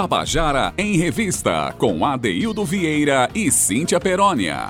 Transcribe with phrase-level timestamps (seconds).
[0.00, 4.68] Tabajara em Revista, com Adeildo Vieira e Cíntia Perónia.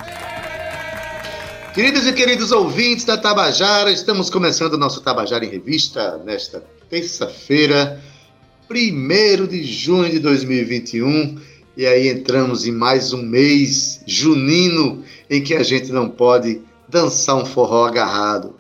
[1.75, 8.03] Queridos e queridos ouvintes da Tabajara, estamos começando o nosso Tabajara em Revista nesta terça-feira,
[8.71, 11.39] 1 de junho de 2021.
[11.77, 17.37] E aí entramos em mais um mês junino em que a gente não pode dançar
[17.37, 18.57] um forró agarrado.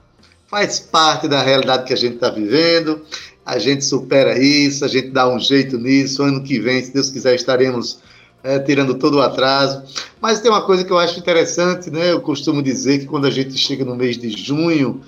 [0.46, 3.02] Faz parte da realidade que a gente está vivendo,
[3.48, 6.22] a gente supera isso, a gente dá um jeito nisso.
[6.22, 7.98] Ano que vem, se Deus quiser, estaremos
[8.42, 9.82] é, tirando todo o atraso.
[10.20, 12.12] Mas tem uma coisa que eu acho interessante, né?
[12.12, 15.00] Eu costumo dizer que quando a gente chega no mês de junho,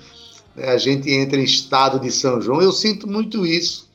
[0.55, 2.59] né, a gente entra em estado de São João.
[2.59, 3.87] Eu sinto muito isso.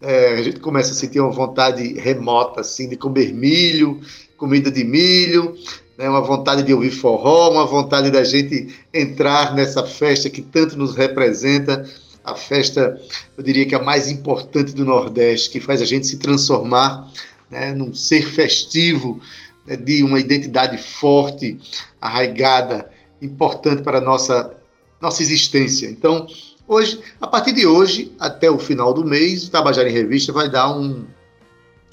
[0.00, 4.00] É, a gente começa a sentir uma vontade remota, assim, de comer milho,
[4.36, 5.54] comida de milho,
[5.96, 10.76] né, uma vontade de ouvir forró, uma vontade da gente entrar nessa festa que tanto
[10.76, 11.88] nos representa,
[12.24, 13.00] a festa,
[13.36, 17.10] eu diria que a mais importante do Nordeste, que faz a gente se transformar
[17.50, 19.20] né, num ser festivo,
[19.66, 21.58] né, de uma identidade forte,
[22.00, 24.54] arraigada, importante para a nossa,
[25.00, 25.88] nossa existência.
[25.88, 26.26] Então,
[26.66, 30.48] hoje, a partir de hoje, até o final do mês, o Tabajara em Revista vai
[30.48, 31.04] dar um,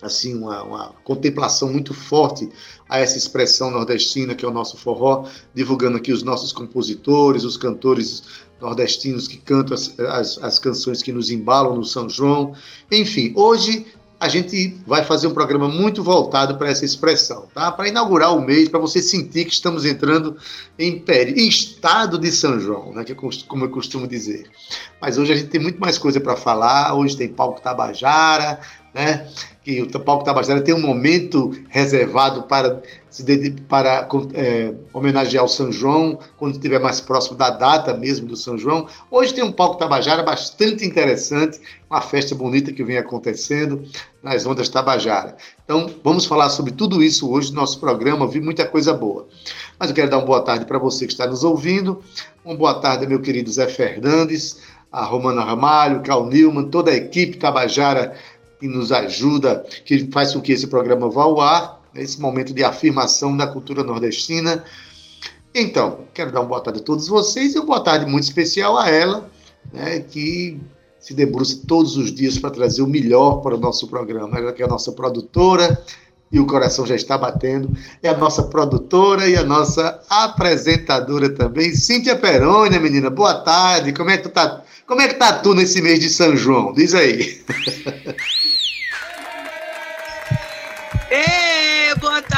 [0.02, 2.50] assim uma, uma, contemplação muito forte
[2.88, 7.58] a essa expressão nordestina que é o nosso forró, divulgando aqui os nossos compositores, os
[7.58, 8.24] cantores
[8.62, 12.54] nordestinos que cantam as, as, as canções que nos embalam no São João.
[12.92, 13.86] Enfim, hoje
[14.20, 17.72] a gente vai fazer um programa muito voltado para essa expressão, tá?
[17.72, 20.36] Para inaugurar o mês, para você sentir que estamos entrando
[20.78, 23.06] em, em estado de São João, né?
[23.06, 24.50] Que é como eu costumo dizer.
[25.02, 26.94] Mas hoje a gente tem muito mais coisa para falar.
[26.96, 28.60] Hoje tem palco Tabajara,
[28.94, 29.28] né?
[29.64, 32.82] Que o palco Tabajara tem um momento reservado para
[33.68, 38.58] para é, homenagear o São João, quando estiver mais próximo da data mesmo do São
[38.58, 38.88] João.
[39.10, 43.84] Hoje tem um palco Tabajara bastante interessante, uma festa bonita que vem acontecendo
[44.22, 45.36] nas ondas Tabajara.
[45.66, 49.28] Então, vamos falar sobre tudo isso hoje no nosso programa, vi muita coisa boa.
[49.80, 52.02] Mas eu quero dar uma boa tarde para você que está nos ouvindo.
[52.46, 54.62] Uma boa tarde, meu querido Zé Fernandes,
[54.92, 58.16] a Romana Ramalho, Cal Nilman, toda a equipe Tabajara
[58.60, 62.64] que nos ajuda, que faz com que esse programa vá ao ar nesse momento de
[62.64, 64.64] afirmação da cultura nordestina.
[65.54, 68.78] Então, quero dar uma boa tarde a todos vocês e uma boa tarde muito especial
[68.78, 69.30] a ela,
[69.74, 70.60] né, que
[71.00, 74.38] se debruça todos os dias para trazer o melhor para o nosso programa.
[74.38, 75.82] Ela que é a nossa produtora
[76.32, 77.72] e o coração já está batendo.
[78.04, 83.10] É a nossa produtora e a nossa apresentadora também, Cíntia Perônia, menina.
[83.10, 83.94] Boa tarde.
[83.94, 84.64] Como é que tu tá?
[84.86, 86.74] Como é que tá tu nesse mês de São João?
[86.74, 87.42] Diz aí.
[91.10, 91.49] boa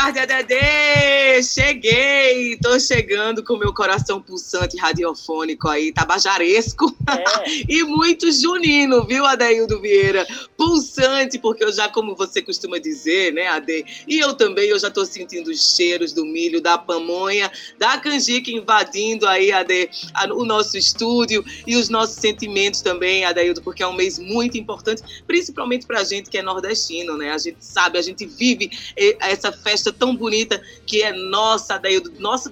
[0.01, 1.44] tarde, Adedê!
[1.44, 2.57] Cheguei!
[2.57, 7.51] Tô chegando com meu coração pulsante radiofônico aí, tabajaresco é.
[7.69, 10.25] e muito junino, viu, Adeildo Vieira?
[10.57, 13.85] Pulsante, porque eu já, como você costuma dizer, né, Ade?
[14.07, 18.50] E eu também, eu já tô sentindo os cheiros do milho, da pamonha, da canjica
[18.50, 19.88] invadindo aí, Ade,
[20.31, 25.23] o nosso estúdio e os nossos sentimentos também, Adeildo, porque é um mês muito importante,
[25.28, 27.31] principalmente pra gente que é nordestino, né?
[27.31, 28.72] A gente sabe, a gente vive
[29.19, 32.52] essa festa tão bonita que é nossa, daí, nossa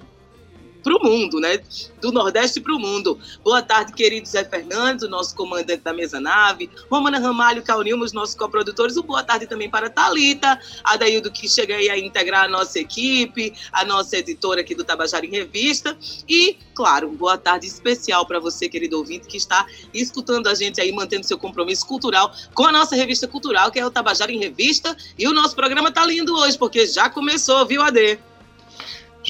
[0.80, 1.60] para o mundo, né?
[2.00, 3.18] Do Nordeste para o mundo.
[3.44, 8.12] Boa tarde, querido Zé Fernandes, o nosso comandante da mesa nave, Romana Ramalho, Caunilma, os
[8.12, 8.96] nossos coprodutores.
[8.96, 12.78] Um boa tarde também para Talita, a Daildo que chega aí a integrar a nossa
[12.78, 15.96] equipe, a nossa editora aqui do Tabajara em Revista.
[16.28, 20.92] E, claro, boa tarde especial para você, querido ouvinte, que está escutando a gente aí,
[20.92, 24.96] mantendo seu compromisso cultural com a nossa revista cultural, que é o Tabajara em Revista.
[25.18, 28.18] E o nosso programa tá lindo hoje, porque já começou, viu, Ade?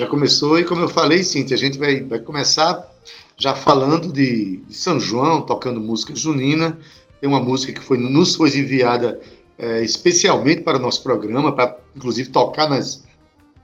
[0.01, 2.91] Já começou e, como eu falei, Cintia, a gente vai, vai começar
[3.37, 6.79] já falando de, de São João, tocando música junina.
[7.21, 9.21] Tem uma música que foi, nos foi enviada
[9.59, 13.05] é, especialmente para o nosso programa, para inclusive tocar nas,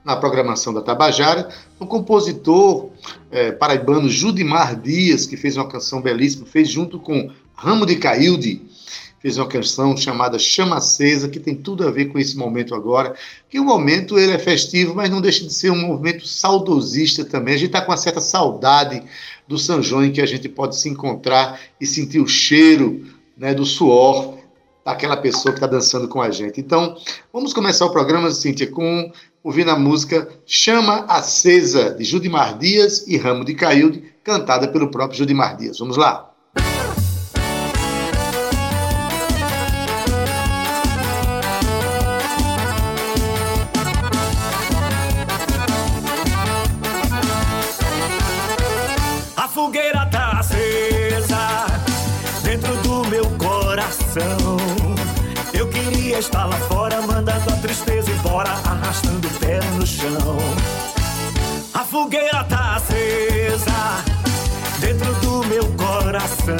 [0.05, 1.49] na programação da Tabajara.
[1.79, 2.91] O compositor
[3.31, 8.61] é, paraibano Judimar Dias, que fez uma canção belíssima, fez junto com Ramo de Cailde,
[9.19, 13.15] fez uma canção chamada Chama Acesa, que tem tudo a ver com esse momento agora,
[13.49, 17.55] que o momento ele é festivo, mas não deixa de ser um movimento saudosista também.
[17.55, 19.03] A gente está com uma certa saudade
[19.47, 23.05] do São João, em que a gente pode se encontrar e sentir o cheiro
[23.37, 24.37] né, do suor
[24.85, 26.61] daquela pessoa que está dançando com a gente.
[26.61, 26.95] Então,
[27.33, 29.11] vamos começar o programa, Cíntia, com
[29.43, 35.17] ouvindo a música Chama Acesa, de Judimar Dias e Ramo de Cailde, cantada pelo próprio
[35.17, 35.79] Judimar Dias.
[35.79, 36.33] Vamos lá?
[56.19, 60.37] Estar lá fora, mandando a tristeza embora, arrastando o pé no chão.
[61.73, 64.03] A fogueira tá acesa
[64.79, 66.55] dentro do meu coração.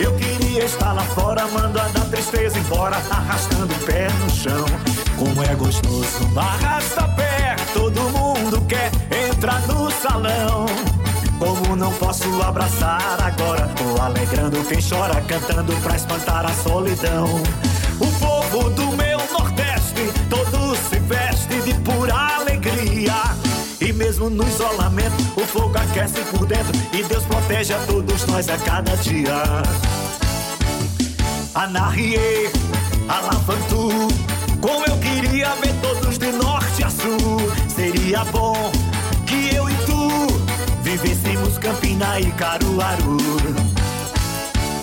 [0.00, 4.64] Eu queria estar lá fora, mandando a tristeza embora, arrastando o pé no chão.
[5.16, 8.90] Como é gostoso, arrasta pé, todo mundo quer
[9.30, 10.66] entrar no salão.
[11.38, 13.68] Como não posso abraçar agora?
[13.76, 17.42] Tô alegrando quem chora, cantando pra espantar a solidão.
[18.00, 23.14] O povo do meu Nordeste, todo se veste de pura alegria.
[23.80, 26.72] E mesmo no isolamento, o fogo aquece por dentro.
[26.92, 29.42] E Deus protege a todos nós a cada dia.
[31.54, 32.50] Anarrie,
[33.08, 34.08] Alafantu,
[34.60, 37.40] como eu queria ver todos de norte a sul.
[37.74, 38.70] Seria bom
[39.26, 40.06] que eu e tu
[40.86, 43.16] Vivêssemos Campina e Caruaru.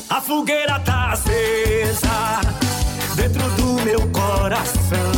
[0.09, 2.12] A fogueira tá acesa
[3.15, 5.11] dentro do meu coração.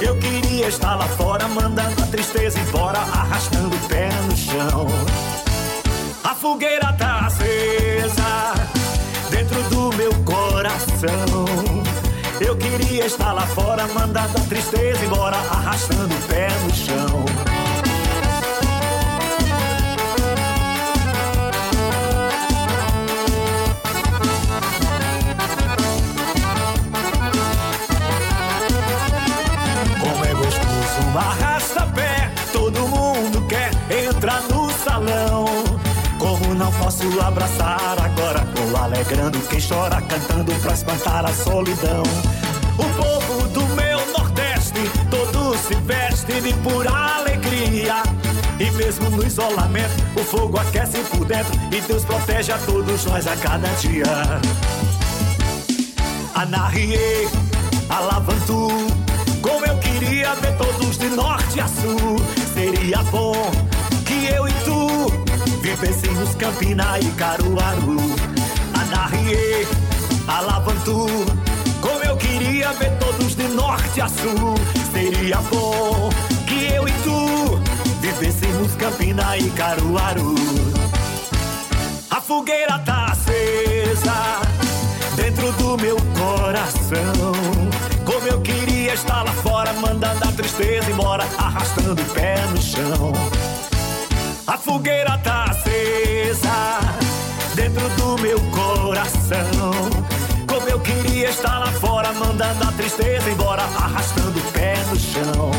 [0.00, 4.86] Eu queria estar lá fora, mandando a tristeza embora, arrastando o pé no chão.
[6.24, 8.54] A fogueira tá acesa
[9.30, 11.26] dentro do meu coração.
[12.40, 17.57] Eu queria estar lá fora, mandando a tristeza embora, arrastando o pé no chão.
[37.28, 42.02] Abraçar agora, tô alegrando quem chora, cantando pra espantar a solidão.
[42.78, 44.80] O povo do meu Nordeste,
[45.10, 48.02] todo se veste de pura alegria.
[48.58, 53.26] E mesmo no isolamento, o fogo aquece por dentro e Deus protege a todos nós
[53.26, 54.04] a cada dia.
[56.34, 57.28] Anarrie,
[57.90, 58.68] Alavantu,
[59.42, 62.16] como eu queria ver todos de norte a sul.
[62.54, 63.50] Seria bom
[64.06, 67.98] que eu e tu vivêssemos Campina e Caruaru.
[68.74, 69.66] Anarrie,
[70.26, 71.06] Alavantu.
[71.80, 74.54] Como eu queria ver todos de norte a sul.
[74.92, 76.10] Seria bom
[76.46, 77.60] que eu e tu
[78.00, 80.34] vivêssemos Campina e Caruaru.
[82.10, 84.40] A fogueira tá acesa
[85.14, 87.42] dentro do meu coração.
[88.04, 93.12] Como eu queria estar lá fora, mandando a tristeza embora, arrastando o pé no chão.
[94.58, 96.80] A fogueira tá acesa
[97.54, 99.70] dentro do meu coração.
[100.48, 105.52] Como eu queria estar lá fora, mandando a tristeza embora, arrastando o pé no chão.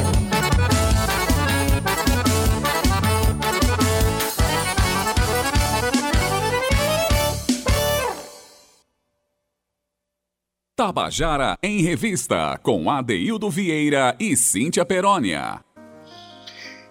[10.75, 15.61] Tabajara em Revista, com Adeildo Vieira e Cíntia Perónia.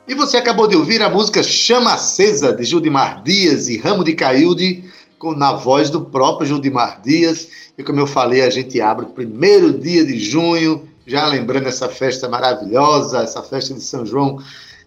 [0.08, 4.14] E você acabou de ouvir a música Chama Acesa, de Judimar Dias e Ramo de
[4.14, 4.82] Cailde,
[5.18, 7.48] com, na voz do próprio Judimar Dias.
[7.76, 11.90] E como eu falei, a gente abre o primeiro dia de junho, já lembrando essa
[11.90, 14.42] festa maravilhosa, essa festa de São João,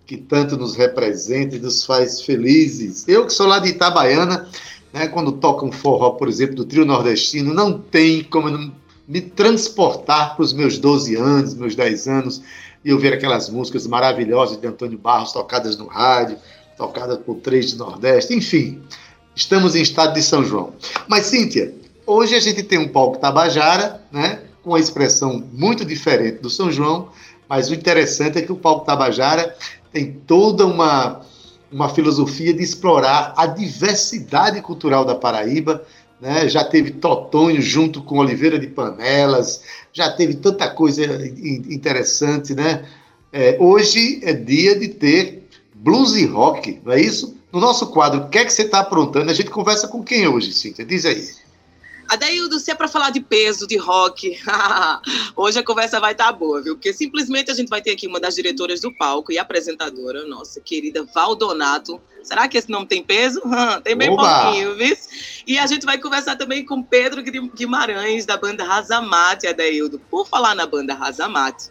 [0.07, 3.07] que tanto nos representa e nos faz felizes.
[3.07, 4.49] Eu que sou lá de Itabaiana,
[4.91, 8.73] né, quando toca um forró, por exemplo, do trio nordestino, não tem como
[9.07, 12.41] me transportar para os meus 12 anos, meus 10 anos,
[12.83, 16.37] e ouvir aquelas músicas maravilhosas de Antônio Barros tocadas no rádio,
[16.77, 18.81] tocadas por três de Nordeste, enfim,
[19.35, 20.73] estamos em estado de São João.
[21.07, 21.73] Mas, Cíntia,
[22.05, 26.71] hoje a gente tem um palco Tabajara, né, com uma expressão muito diferente do São
[26.71, 27.09] João,
[27.47, 29.55] mas o interessante é que o palco Tabajara
[29.91, 31.21] tem toda uma,
[31.71, 35.83] uma filosofia de explorar a diversidade cultural da Paraíba,
[36.21, 36.47] né?
[36.47, 42.85] já teve Totonho junto com Oliveira de Panelas, já teve tanta coisa interessante, né?
[43.33, 47.35] É, hoje é dia de ter blues e rock, não é isso?
[47.51, 49.31] No nosso quadro, o que é que você está aprontando?
[49.31, 50.85] A gente conversa com quem hoje, Cíntia?
[50.85, 51.27] Diz aí.
[52.11, 54.37] Adaildo, se é para falar de peso, de rock,
[55.33, 56.75] hoje a conversa vai estar tá boa, viu?
[56.75, 60.59] Porque simplesmente a gente vai ter aqui uma das diretoras do palco e apresentadora, nossa
[60.59, 62.01] querida Valdonato.
[62.21, 63.41] Será que esse nome tem peso?
[63.85, 64.43] tem bem Oba!
[64.43, 64.93] pouquinho, viu?
[65.47, 69.97] E a gente vai conversar também com Pedro Guimarães, da banda Razamate, Adaildo.
[69.97, 71.69] Por falar na banda Razamate,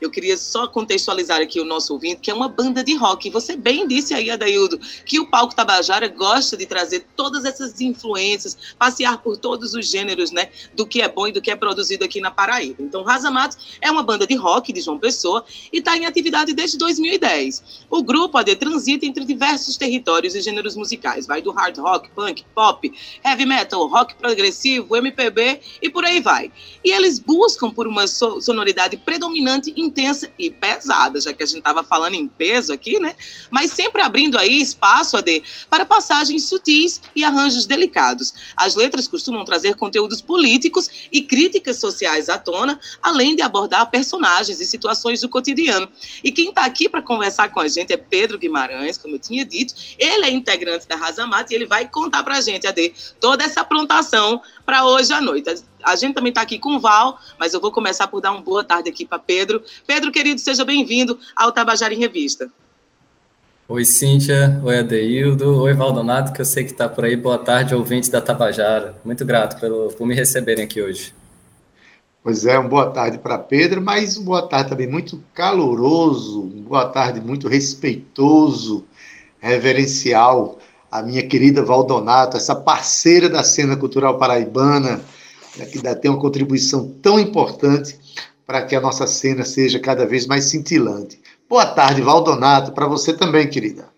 [0.00, 3.28] Eu queria só contextualizar aqui o nosso ouvinte, que é uma banda de rock.
[3.30, 8.56] Você bem disse aí, Adaildo, que o Palco Tabajara gosta de trazer todas essas influências,
[8.78, 12.04] passear por todos os gêneros, né, do que é bom e do que é produzido
[12.04, 12.82] aqui na Paraíba.
[12.82, 16.52] Então, Rasa Matos é uma banda de rock de João Pessoa e está em atividade
[16.52, 17.84] desde 2010.
[17.90, 21.26] O grupo AD transita entre diversos territórios e gêneros musicais.
[21.26, 22.92] Vai do hard rock, punk, pop,
[23.24, 26.50] heavy metal, rock progressivo, MPB e por aí vai.
[26.84, 31.82] E eles buscam por uma sonoridade predominante, intensa e pesada, já que a gente estava
[31.82, 33.14] falando em peso aqui, né?
[33.50, 38.32] Mas sempre abrindo aí espaço, AD, para passagens sutis e arranjos delicados.
[38.56, 44.60] As letras costumam trazer conteúdos políticos e críticas sociais à tona, além de abordar personagens
[44.60, 45.88] e situações do cotidiano.
[46.22, 49.44] E quem está aqui para conversar com a gente é Pedro Guimarães, como eu tinha
[49.44, 49.74] dito.
[49.98, 53.60] Ele é integrante da Razamata e ele vai contar para a gente, AD, toda essa
[53.62, 55.50] aprontação para hoje à noite.
[55.82, 58.40] A gente também está aqui com o Val, mas eu vou começar por dar uma
[58.40, 59.62] boa tarde aqui para Pedro.
[59.86, 62.50] Pedro, querido, seja bem-vindo ao Tabajara em Revista.
[63.68, 64.60] Oi, Cíntia.
[64.64, 65.62] Oi, Adeildo.
[65.62, 67.16] Oi, Valdonato, que eu sei que está por aí.
[67.16, 68.96] Boa tarde, ouvintes da Tabajara.
[69.04, 71.14] Muito grato pelo, por me receberem aqui hoje.
[72.22, 76.68] Pois é, uma boa tarde para Pedro, mas uma boa tarde também muito caloroso, uma
[76.68, 78.84] boa tarde muito respeitoso,
[79.38, 80.58] reverencial
[80.90, 85.00] a minha querida Valdonato, essa parceira da cena cultural paraibana,
[85.56, 87.98] né, que dá, tem uma contribuição tão importante
[88.46, 91.20] para que a nossa cena seja cada vez mais cintilante.
[91.48, 93.88] Boa tarde, Valdonato, para você também, querida.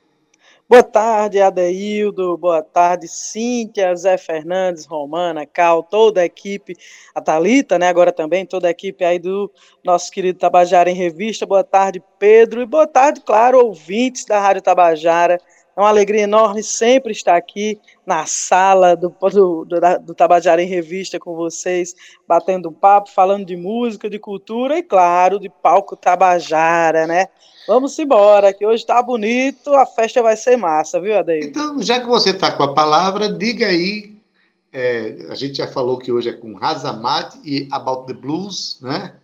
[0.72, 2.34] Boa tarde, Adeildo.
[2.38, 6.74] Boa tarde, Cíntia, Zé Fernandes, Romana, Cal, toda a equipe,
[7.14, 7.88] a Thalita, né?
[7.88, 9.50] Agora também, toda a equipe aí do
[9.84, 11.44] nosso querido Tabajara em Revista.
[11.44, 12.62] Boa tarde, Pedro.
[12.62, 15.38] E boa tarde, claro, ouvintes da Rádio Tabajara.
[15.76, 20.66] É uma alegria enorme sempre estar aqui na sala do, do, do, do Tabajara em
[20.66, 21.94] Revista com vocês,
[22.28, 27.28] batendo papo, falando de música, de cultura e, claro, de palco Tabajara, né?
[27.66, 31.44] Vamos embora, que hoje está bonito, a festa vai ser massa, viu, Adeir?
[31.44, 34.12] Então, já que você está com a palavra, diga aí.
[34.74, 39.14] É, a gente já falou que hoje é com Razamat e About the Blues, né?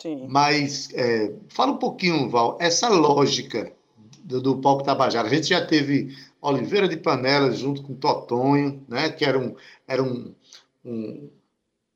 [0.00, 0.26] Sim.
[0.28, 3.72] Mas é, fala um pouquinho, Val, essa lógica
[4.24, 5.28] do, do Palco Tabajara.
[5.28, 9.10] A gente já teve Oliveira de Panelas junto com Totonho, né?
[9.10, 9.54] que era um,
[9.86, 10.34] era um,
[10.84, 11.30] um,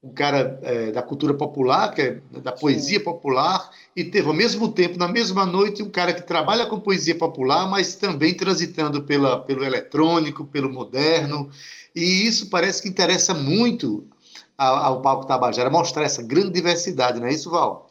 [0.02, 3.04] um cara é, da cultura popular, que é da poesia Sim.
[3.04, 7.16] popular, e teve ao mesmo tempo, na mesma noite, um cara que trabalha com poesia
[7.16, 11.50] popular, mas também transitando pela, pelo eletrônico, pelo moderno,
[11.94, 14.06] e isso parece que interessa muito
[14.56, 17.90] ao, ao Palco Tabajara, mostrar essa grande diversidade, não é isso, Val?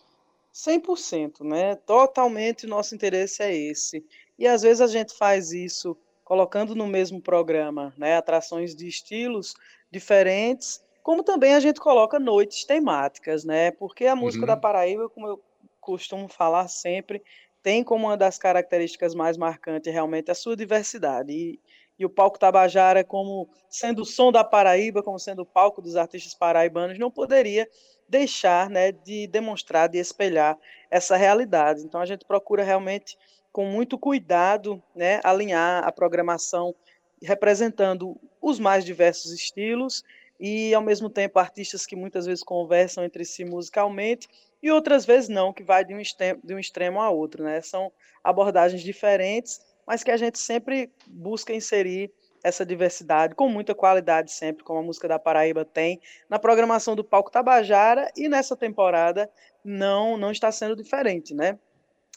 [0.53, 1.75] 100%, né?
[1.75, 4.05] Totalmente o nosso interesse é esse.
[4.37, 9.53] E às vezes a gente faz isso colocando no mesmo programa, né, atrações de estilos
[9.91, 13.69] diferentes, como também a gente coloca noites temáticas, né?
[13.69, 14.47] Porque a música uhum.
[14.47, 15.43] da Paraíba, como eu
[15.79, 17.21] costumo falar sempre,
[17.61, 21.31] tem como uma das características mais marcantes realmente a sua diversidade.
[21.31, 21.59] E,
[21.97, 25.95] e o palco Tabajara, como sendo o som da Paraíba, como sendo o palco dos
[25.95, 27.69] artistas paraibanos, não poderia
[28.09, 30.57] deixar né, de demonstrar, de espelhar
[30.89, 31.81] essa realidade.
[31.81, 33.15] Então a gente procura realmente
[33.55, 36.75] com muito cuidado, né, alinhar a programação
[37.23, 40.03] representando os mais diversos estilos
[40.37, 44.27] e, ao mesmo tempo, artistas que muitas vezes conversam entre si musicalmente
[44.61, 47.45] e outras vezes não, que vai de um extremo, de um extremo a outro.
[47.45, 47.61] Né?
[47.61, 52.11] São abordagens diferentes, mas que a gente sempre busca inserir
[52.43, 57.05] essa diversidade com muita qualidade sempre, como a música da Paraíba tem, na programação do
[57.05, 59.31] Palco Tabajara e nessa temporada
[59.63, 61.57] não não está sendo diferente, né?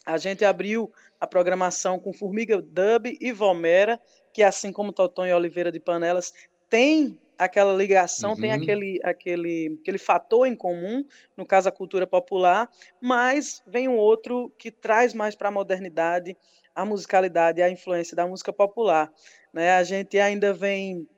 [0.05, 0.91] A gente abriu
[1.21, 4.01] a programação com Formiga Dub e Vomera,
[4.33, 6.33] que assim como Totonho e Oliveira de Panelas,
[6.69, 8.41] tem aquela ligação, uhum.
[8.41, 11.05] tem aquele, aquele, aquele fator em comum,
[11.37, 12.69] no caso a cultura popular,
[13.01, 16.37] mas vem um outro que traz mais para a modernidade
[16.79, 19.13] a musicalidade e a influência da música popular.
[19.53, 19.73] Né?
[19.73, 21.09] A gente ainda vem,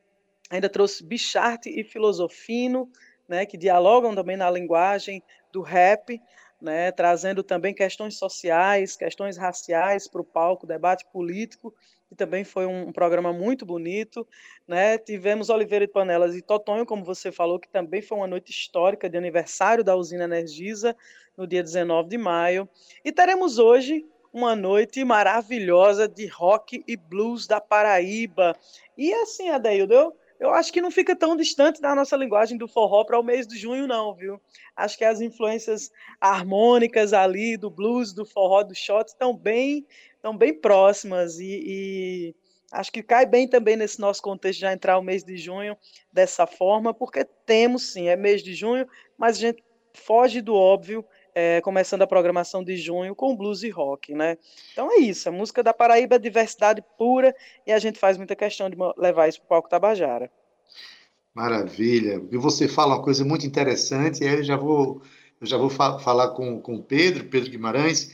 [0.49, 2.91] ainda trouxe Bicharte e Filosofino,
[3.29, 5.23] né, que dialogam também na linguagem
[5.53, 6.19] do rap,
[6.61, 11.75] né, trazendo também questões sociais, questões raciais para o palco, debate político,
[12.09, 14.26] que também foi um, programa muito bonito.
[14.67, 14.99] Né?
[14.99, 19.09] Tivemos Oliveira de Panelas e Totonho, como você falou, que também foi uma noite histórica
[19.09, 20.97] de aniversário da usina Energisa,
[21.37, 22.69] no dia 19 de maio.
[23.05, 28.57] E teremos hoje uma noite maravilhosa de rock e blues da Paraíba.
[28.97, 32.67] E assim, Adeildo, eu eu acho que não fica tão distante da nossa linguagem do
[32.67, 34.41] forró para o mês de junho, não, viu?
[34.75, 40.35] Acho que as influências harmônicas ali do blues, do forró, do shot estão bem, estão
[40.35, 42.35] bem próximas e, e
[42.73, 45.77] acho que cai bem também nesse nosso contexto já entrar o mês de junho
[46.11, 51.05] dessa forma, porque temos sim, é mês de junho, mas a gente foge do óbvio
[51.35, 54.37] é, começando a programação de junho com blues e rock, né?
[54.73, 57.35] Então é isso, a música da Paraíba é diversidade pura
[57.67, 60.31] e a gente faz muita questão de levar isso para o palco Tabajara.
[61.35, 62.23] Maravilha.
[62.31, 65.01] E você fala uma coisa muito interessante, e aí eu já vou,
[65.41, 68.13] eu já vou fa falar com, com o Pedro, Pedro Guimarães,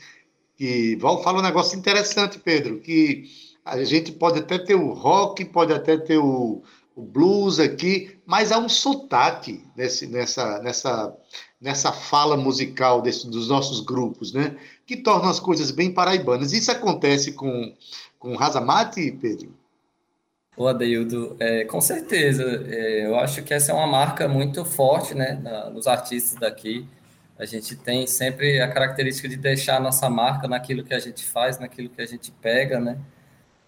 [0.55, 3.25] que fala um negócio interessante, Pedro, que
[3.65, 6.63] a gente pode até ter o rock, pode até ter o,
[6.97, 11.15] o blues aqui, mas há um sotaque nesse, nessa, nessa,
[11.61, 14.57] nessa fala musical desse, dos nossos grupos, né?
[14.83, 16.53] Que torna as coisas bem paraibanas.
[16.53, 17.71] Isso acontece com,
[18.17, 19.55] com Razamate, Pedro?
[20.57, 22.65] O Adeildo, é, com certeza.
[22.67, 26.83] É, eu acho que essa é uma marca muito forte, né, na, nos artistas daqui.
[27.37, 31.23] A gente tem sempre a característica de deixar a nossa marca naquilo que a gente
[31.23, 32.97] faz, naquilo que a gente pega, né?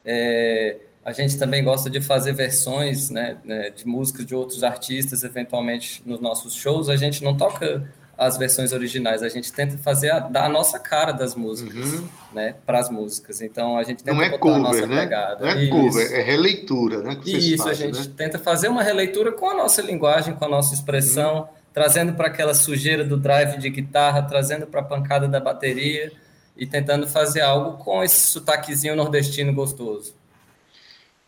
[0.03, 5.23] É, a gente também gosta de fazer versões né, né, de músicas de outros artistas,
[5.23, 6.89] eventualmente nos nossos shows.
[6.89, 10.77] A gente não toca as versões originais, a gente tenta fazer a, dar a nossa
[10.77, 12.07] cara das músicas, uhum.
[12.33, 13.41] né, para as músicas.
[13.41, 14.99] Então a gente tenta não é cover, a nossa né?
[15.03, 15.45] pegada.
[15.45, 15.71] Não é Isso.
[15.71, 17.17] cover, é releitura, né?
[17.25, 18.13] Isso, fazem, a gente né?
[18.17, 21.47] tenta fazer uma releitura com a nossa linguagem, com a nossa expressão, uhum.
[21.73, 26.11] trazendo para aquela sujeira do drive de guitarra, trazendo para a pancada da bateria
[26.57, 30.18] e tentando fazer algo com esse sotaquezinho nordestino gostoso.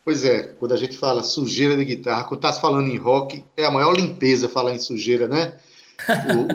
[0.04, 3.66] Pois é, quando a gente fala sujeira de guitarra, quando está falando em rock, é
[3.66, 5.54] a maior limpeza falar em sujeira, né?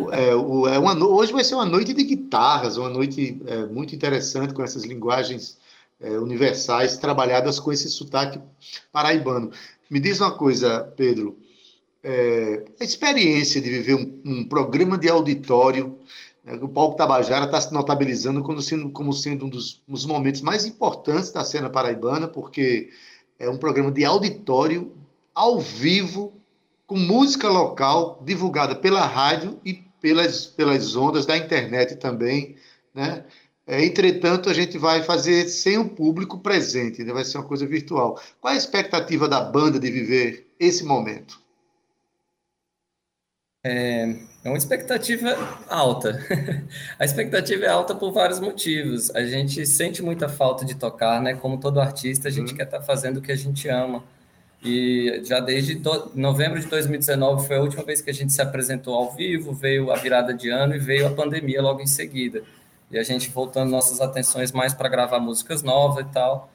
[0.03, 3.65] o, é, o, é uma, hoje vai ser uma noite de guitarras, uma noite é,
[3.67, 5.59] muito interessante com essas linguagens
[6.01, 8.41] é, universais trabalhadas com esse sotaque
[8.91, 9.53] paraibano.
[9.89, 11.39] Me diz uma coisa, Pedro,
[12.03, 15.97] é, a experiência de viver um, um programa de auditório
[16.47, 20.07] né, o Palco Tabajara está se notabilizando como sendo, como sendo um dos, um dos
[20.07, 22.91] momentos mais importantes da cena paraibana, porque
[23.39, 24.97] é um programa de auditório
[25.35, 26.33] ao vivo,
[26.87, 32.57] com música local, divulgada pela rádio e pelas, pelas ondas da internet também.
[32.95, 33.25] Né?
[33.67, 37.13] É, entretanto, a gente vai fazer sem o público presente, né?
[37.13, 38.21] vai ser uma coisa virtual.
[38.41, 41.41] Qual a expectativa da banda de viver esse momento?
[43.65, 44.17] É,
[44.47, 45.37] é uma expectativa
[45.69, 46.21] alta.
[46.99, 49.11] a expectativa é alta por vários motivos.
[49.15, 51.35] A gente sente muita falta de tocar, né?
[51.35, 52.57] Como todo artista, a gente uhum.
[52.57, 54.05] quer estar tá fazendo o que a gente ama.
[54.65, 56.13] E já desde do...
[56.15, 59.91] novembro de 2019 foi a última vez que a gente se apresentou ao vivo, veio
[59.91, 62.43] a virada de ano e veio a pandemia logo em seguida.
[62.89, 66.53] E a gente voltando nossas atenções mais para gravar músicas novas e tal.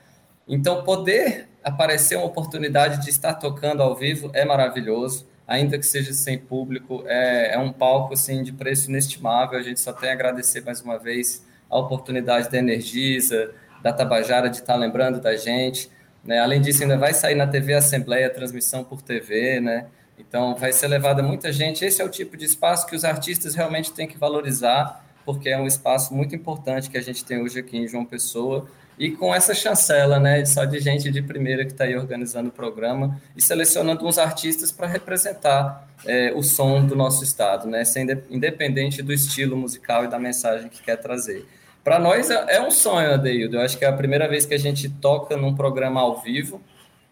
[0.48, 6.14] Então, poder aparecer uma oportunidade de estar tocando ao vivo é maravilhoso ainda que seja
[6.14, 9.60] sem público, é, é um palco assim de preço inestimável.
[9.60, 14.50] A gente só tem a agradecer mais uma vez a oportunidade da Energisa, da Tabajara
[14.50, 15.92] de estar lembrando da gente.
[16.24, 16.40] Né?
[16.40, 19.88] Além disso, ainda vai sair na TV Assembleia transmissão por TV, né?
[20.18, 21.84] Então, vai ser levada muita gente.
[21.84, 25.58] Esse é o tipo de espaço que os artistas realmente têm que valorizar, porque é
[25.58, 29.34] um espaço muito importante que a gente tem hoje aqui em João Pessoa e com
[29.34, 33.42] essa chancela, né, só de gente de primeira que está aí organizando o programa e
[33.42, 37.84] selecionando uns artistas para representar é, o som do nosso estado, né,
[38.30, 41.48] independente do estilo musical e da mensagem que quer trazer.
[41.84, 43.58] Para nós é, é, um sonho, Adeildo.
[43.58, 46.62] Eu acho que é a primeira vez que a gente toca num programa ao vivo,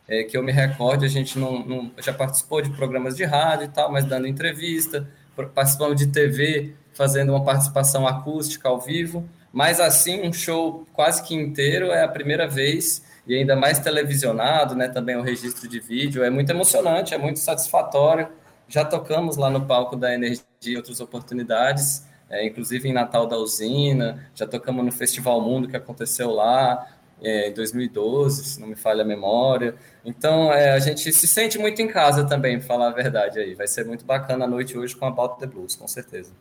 [0.07, 3.65] é, que eu me recorde, a gente não, não, já participou de programas de rádio
[3.65, 5.07] e tal, mas dando entrevista,
[5.55, 9.23] participando de TV, fazendo uma participação acústica ao vivo.
[9.53, 14.75] Mas assim, um show quase que inteiro é a primeira vez e ainda mais televisionado,
[14.75, 14.89] né?
[14.89, 18.27] Também o registro de vídeo é muito emocionante, é muito satisfatório.
[18.67, 23.37] Já tocamos lá no palco da Energia em outras oportunidades, é, inclusive em Natal da
[23.37, 26.85] Usina, já tocamos no Festival Mundo que aconteceu lá
[27.21, 29.73] é, em 2012, se não me falha a memória.
[30.03, 33.55] Então é, a gente se sente muito em casa também, para falar a verdade aí.
[33.55, 36.33] Vai ser muito bacana a noite hoje com a About the Blues, com certeza.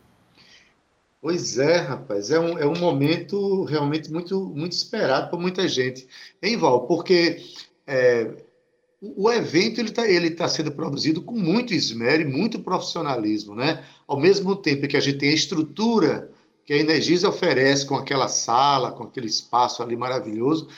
[1.21, 6.07] Pois é, rapaz, é um, é um momento realmente muito, muito esperado por muita gente.
[6.41, 6.87] Hein, Val?
[6.87, 7.43] Porque
[7.85, 8.31] é,
[9.01, 13.83] o evento ele está ele tá sendo produzido com muito esmero e muito profissionalismo, né?
[14.07, 16.31] Ao mesmo tempo que a gente tem a estrutura
[16.65, 20.69] que a Energisa oferece com aquela sala, com aquele espaço ali maravilhoso,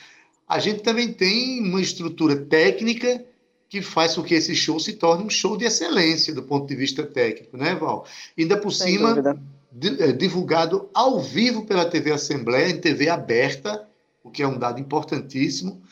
[0.48, 3.24] a gente também tem uma estrutura técnica
[3.68, 6.74] que faz com que esse show se torne um show de excelência do ponto de
[6.74, 8.06] vista técnico, né, Val?
[8.36, 9.40] Ainda por Sem cima, dúvida
[9.72, 13.88] divulgado ao vivo pela TV Assembleia, em TV aberta,
[14.22, 15.82] o que é um dado importantíssimo,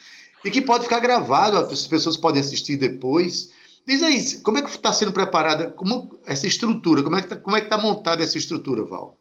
[0.45, 3.53] e que pode ficar gravado, as pessoas podem assistir depois.
[3.87, 7.03] Diz aí, como é que está sendo preparada como, essa estrutura?
[7.03, 9.17] Como é que está é tá montada essa estrutura, Val?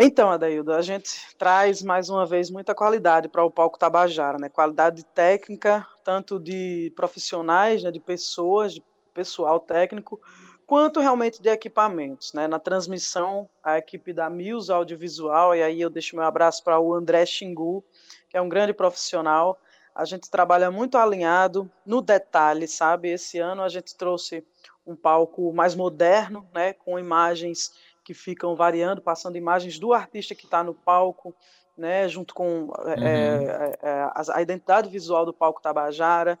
[0.00, 4.48] Então, Adaildo, a gente traz mais uma vez muita qualidade para o palco Tabajara, né?
[4.48, 10.20] Qualidade técnica, tanto de profissionais, né, de pessoas, de pessoal técnico,
[10.68, 12.34] quanto realmente de equipamentos.
[12.34, 12.46] Né?
[12.46, 16.92] Na transmissão, a equipe da Mills Audiovisual, e aí eu deixo meu abraço para o
[16.92, 17.82] André Xingu,
[18.28, 19.58] que é um grande profissional.
[19.94, 23.08] A gente trabalha muito alinhado no detalhe, sabe?
[23.08, 24.44] Esse ano a gente trouxe
[24.86, 27.72] um palco mais moderno, né, com imagens
[28.04, 31.34] que ficam variando, passando imagens do artista que está no palco,
[31.78, 33.06] né, junto com é, uhum.
[33.06, 36.38] é, é, a, a, identidade visual do palco Tabajara.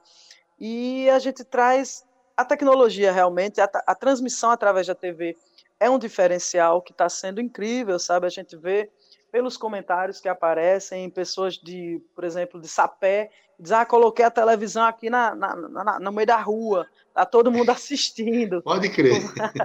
[0.58, 2.04] E a gente traz
[2.38, 5.36] a tecnologia realmente, a, a transmissão através da TV
[5.80, 8.26] é um diferencial que está sendo incrível, sabe?
[8.26, 8.88] A gente vê
[9.32, 14.84] pelos comentários que aparecem, pessoas de, por exemplo, de sapé, diz, ah, coloquei a televisão
[14.84, 18.62] aqui na, na, na, no meio da rua, tá todo mundo assistindo.
[18.62, 19.20] Pode crer.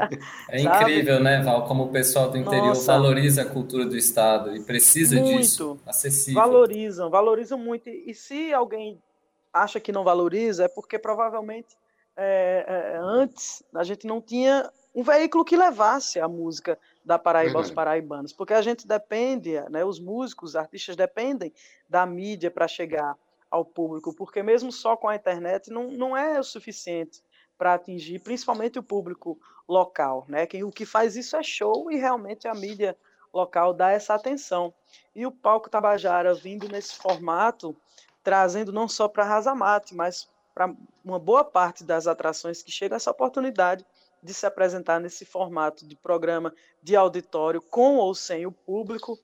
[0.49, 2.91] é incrível, né, Val, como o pessoal do interior Nossa.
[2.91, 5.37] valoriza a cultura do Estado e precisa muito.
[5.37, 6.41] disso, acessível.
[6.41, 7.87] Valorizam, valorizam muito.
[7.87, 8.99] E se alguém
[9.53, 11.77] acha que não valoriza, é porque provavelmente
[12.15, 17.57] é, é, antes a gente não tinha um veículo que levasse a música da Paraíba
[17.57, 21.51] aos paraibanos, porque a gente depende, né, os músicos, os artistas dependem
[21.89, 23.17] da mídia para chegar
[23.49, 27.23] ao público, porque mesmo só com a internet não, não é o suficiente
[27.57, 30.45] para atingir principalmente o público local, né?
[30.45, 32.97] Quem o que faz isso é show e realmente a mídia
[33.33, 34.73] local dá essa atenção.
[35.15, 37.75] E o palco Tabajara vindo nesse formato,
[38.23, 43.11] trazendo não só para Razamate, mas para uma boa parte das atrações que chega essa
[43.11, 43.85] oportunidade
[44.21, 49.19] de se apresentar nesse formato de programa de auditório, com ou sem o público,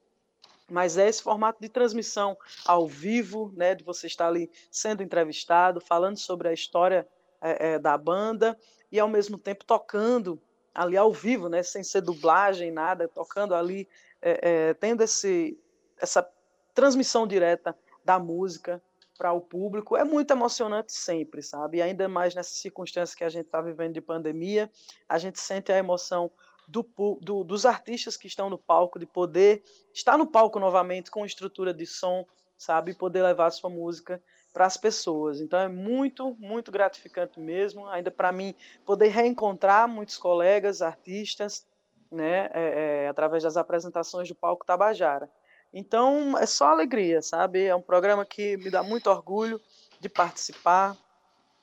[0.69, 5.79] mas é esse formato de transmissão ao vivo, né, de você estar ali sendo entrevistado,
[5.79, 7.07] falando sobre a história
[7.41, 8.57] é, é, da banda
[8.91, 10.39] e ao mesmo tempo tocando
[10.75, 13.87] ali ao vivo, né, sem ser dublagem, nada, tocando ali,
[14.21, 15.57] é, é tendo esse,
[15.97, 16.27] essa
[16.73, 18.81] transmissão direta da música
[19.19, 21.79] para o público é muito emocionante sempre, sabe?
[21.79, 24.71] E ainda mais nessas circunstâncias que a gente está vivendo de pandemia,
[25.09, 26.31] a gente sente a emoção
[26.65, 26.87] do,
[27.19, 29.61] do, dos artistas que estão no palco, de poder
[29.93, 32.25] estar no palco novamente com estrutura de som,
[32.57, 32.91] sabe?
[32.91, 35.41] E poder levar a sua música para as pessoas.
[35.41, 37.87] Então é muito, muito gratificante mesmo.
[37.87, 38.55] Ainda para mim,
[38.85, 41.67] poder reencontrar muitos colegas, artistas,
[42.09, 42.49] né?
[42.53, 45.29] É, é, através das apresentações do palco Tabajara.
[45.73, 47.65] Então, é só alegria, sabe?
[47.65, 49.61] É um programa que me dá muito orgulho
[49.99, 50.97] de participar,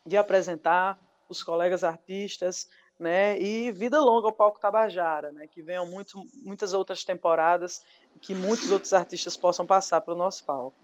[0.05, 3.39] de apresentar os colegas artistas, né?
[3.41, 5.47] E vida longa ao Palco Tabajara, né?
[5.47, 7.85] Que venham muito, muitas outras temporadas,
[8.21, 10.77] que muitos outros artistas possam passar para o nosso palco.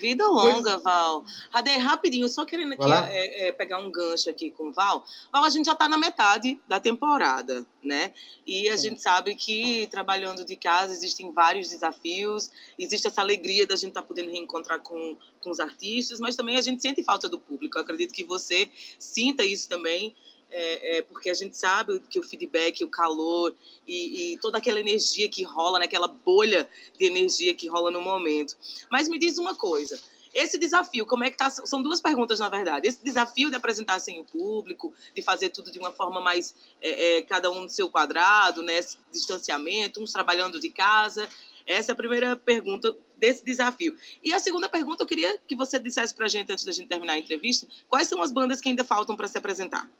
[0.00, 1.24] Vida longa, Val.
[1.50, 5.04] Radei, rapidinho, só querendo aqui, é, é, pegar um gancho aqui com o Val.
[5.32, 8.12] Val, a gente já está na metade da temporada, né?
[8.46, 8.90] E a Sim.
[8.90, 14.02] gente sabe que trabalhando de casa existem vários desafios, existe essa alegria da gente estar
[14.02, 17.78] tá podendo reencontrar com, com os artistas, mas também a gente sente falta do público.
[17.78, 20.14] Eu acredito que você sinta isso também
[20.50, 23.54] é, é, porque a gente sabe que o feedback, o calor
[23.86, 28.00] e, e, toda aquela energia que rola, né, aquela bolha de energia que rola no
[28.00, 28.56] momento.
[28.90, 30.00] Mas me diz uma coisa.
[30.32, 31.48] Esse desafio, como é que tá?
[31.48, 32.86] São duas perguntas, na verdade.
[32.86, 37.18] Esse desafio de apresentar sem o público, de fazer tudo de uma forma mais é,
[37.18, 38.76] é, cada um no seu quadrado, né?
[38.76, 41.26] Esse distanciamento, uns trabalhando de casa.
[41.66, 43.96] Essa é a primeira pergunta desse desafio.
[44.22, 46.86] E a segunda pergunta, eu queria que você dissesse para a gente, antes da gente
[46.86, 49.90] terminar a entrevista, quais são as bandas que ainda faltam para se apresentar?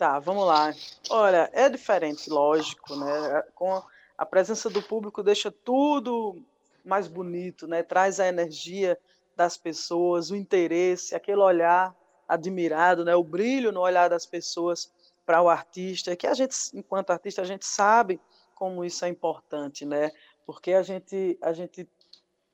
[0.00, 0.72] Tá, vamos lá.
[1.10, 3.42] Olha, é diferente, lógico, né?
[3.54, 3.82] Com
[4.16, 6.42] a presença do público deixa tudo
[6.82, 7.82] mais bonito, né?
[7.82, 8.98] Traz a energia
[9.36, 11.94] das pessoas, o interesse, aquele olhar
[12.26, 13.14] admirado, né?
[13.14, 14.90] O brilho no olhar das pessoas
[15.26, 18.18] para o artista, que a gente, enquanto artista, a gente sabe
[18.54, 20.10] como isso é importante, né?
[20.46, 21.86] Porque a gente a gente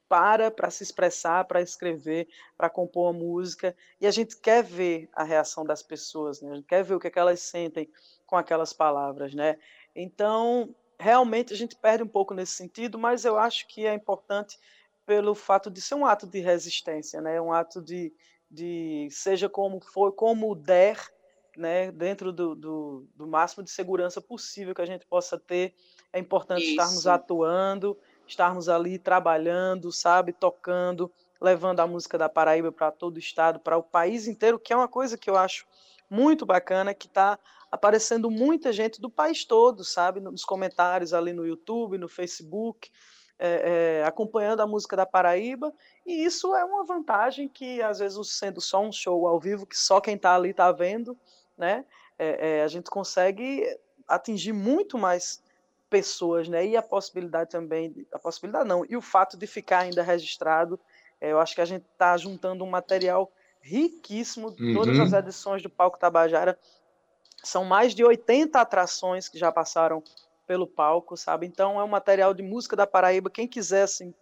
[0.08, 5.08] para para se expressar, para escrever, para compor uma música, e a gente quer ver
[5.12, 6.50] a reação das pessoas, né?
[6.50, 7.90] a gente quer ver o que, é que elas sentem
[8.26, 9.56] com aquelas palavras, né?
[9.94, 14.58] Então, realmente a gente perde um pouco nesse sentido, mas eu acho que é importante
[15.04, 17.40] pelo fato de ser um ato de resistência, né?
[17.40, 18.12] Um ato de,
[18.50, 20.98] de seja como for, como der,
[21.56, 21.92] né?
[21.92, 25.74] Dentro do, do, do máximo de segurança possível que a gente possa ter,
[26.12, 26.70] é importante Isso.
[26.70, 31.10] estarmos atuando estarmos ali trabalhando, sabe, tocando,
[31.40, 34.76] levando a música da Paraíba para todo o estado, para o país inteiro, que é
[34.76, 35.66] uma coisa que eu acho
[36.08, 37.38] muito bacana, que está
[37.70, 42.90] aparecendo muita gente do país todo, sabe, nos comentários ali no YouTube, no Facebook,
[43.38, 45.72] é, é, acompanhando a música da Paraíba,
[46.06, 49.76] e isso é uma vantagem que, às vezes, sendo só um show ao vivo, que
[49.76, 51.18] só quem está ali está vendo,
[51.56, 51.84] né,
[52.18, 53.66] é, a gente consegue
[54.08, 55.42] atingir muito mais
[55.88, 56.66] pessoas, né?
[56.66, 60.78] E a possibilidade também, a possibilidade não, e o fato de ficar ainda registrado,
[61.20, 64.74] é, eu acho que a gente está juntando um material riquíssimo, uhum.
[64.74, 66.58] todas as edições do Palco Tabajara
[67.42, 70.02] São mais de 80 atrações que já passaram
[70.46, 71.46] pelo palco, sabe?
[71.46, 73.28] Então é um material de música da Paraíba.
[73.28, 74.14] Quem quiser assim,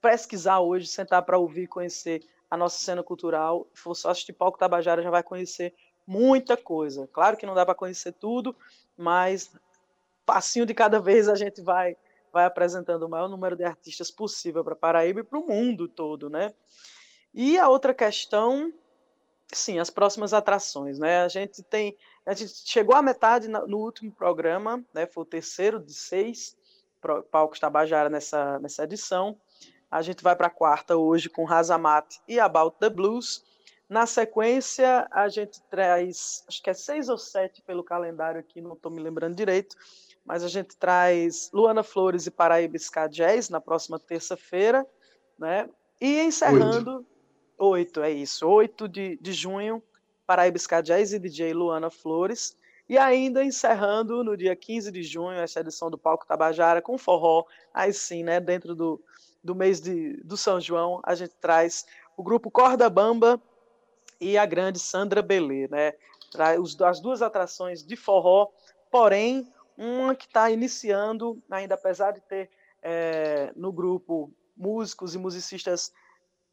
[0.00, 4.58] pesquisar hoje, sentar para ouvir, conhecer a nossa cena cultural, se for só assistir Palco
[4.58, 5.74] Tabajara, já vai conhecer
[6.06, 7.08] muita coisa.
[7.12, 8.54] Claro que não dá para conhecer tudo,
[8.96, 9.50] mas
[10.24, 11.96] passinho de cada vez a gente vai
[12.32, 16.28] vai apresentando o maior número de artistas possível para Paraíba e para o mundo todo,
[16.28, 16.52] né?
[17.32, 18.72] E a outra questão,
[19.52, 21.22] sim, as próximas atrações, né?
[21.22, 25.06] A gente tem, a gente chegou à metade no último programa, né?
[25.06, 26.56] Foi o terceiro de seis
[27.30, 29.38] palcos Tabajara nessa nessa edição.
[29.88, 33.44] A gente vai para a quarta hoje com Razamat e About the Blues.
[33.88, 38.72] Na sequência, a gente traz, acho que é seis ou sete pelo calendário aqui, não
[38.72, 39.76] estou me lembrando direito,
[40.24, 42.78] mas a gente traz Luana Flores e Paraíba
[43.10, 44.86] Jazz na próxima terça-feira,
[45.38, 45.68] né?
[46.00, 47.06] E encerrando,
[47.58, 49.82] oito, é isso, 8 de, de junho,
[50.26, 52.56] Paraíba Jazz e DJ Luana Flores.
[52.88, 57.44] E ainda encerrando no dia 15 de junho, essa edição do Palco Tabajara com forró,
[57.72, 59.02] aí sim, né, dentro do,
[59.42, 63.40] do mês de, do São João, a gente traz o grupo Corda Bamba
[64.20, 65.94] e a grande Sandra Belê, né?
[66.30, 68.48] Traz as duas atrações de forró,
[68.90, 72.50] porém uma que está iniciando, ainda apesar de ter
[72.82, 75.92] é, no grupo músicos e musicistas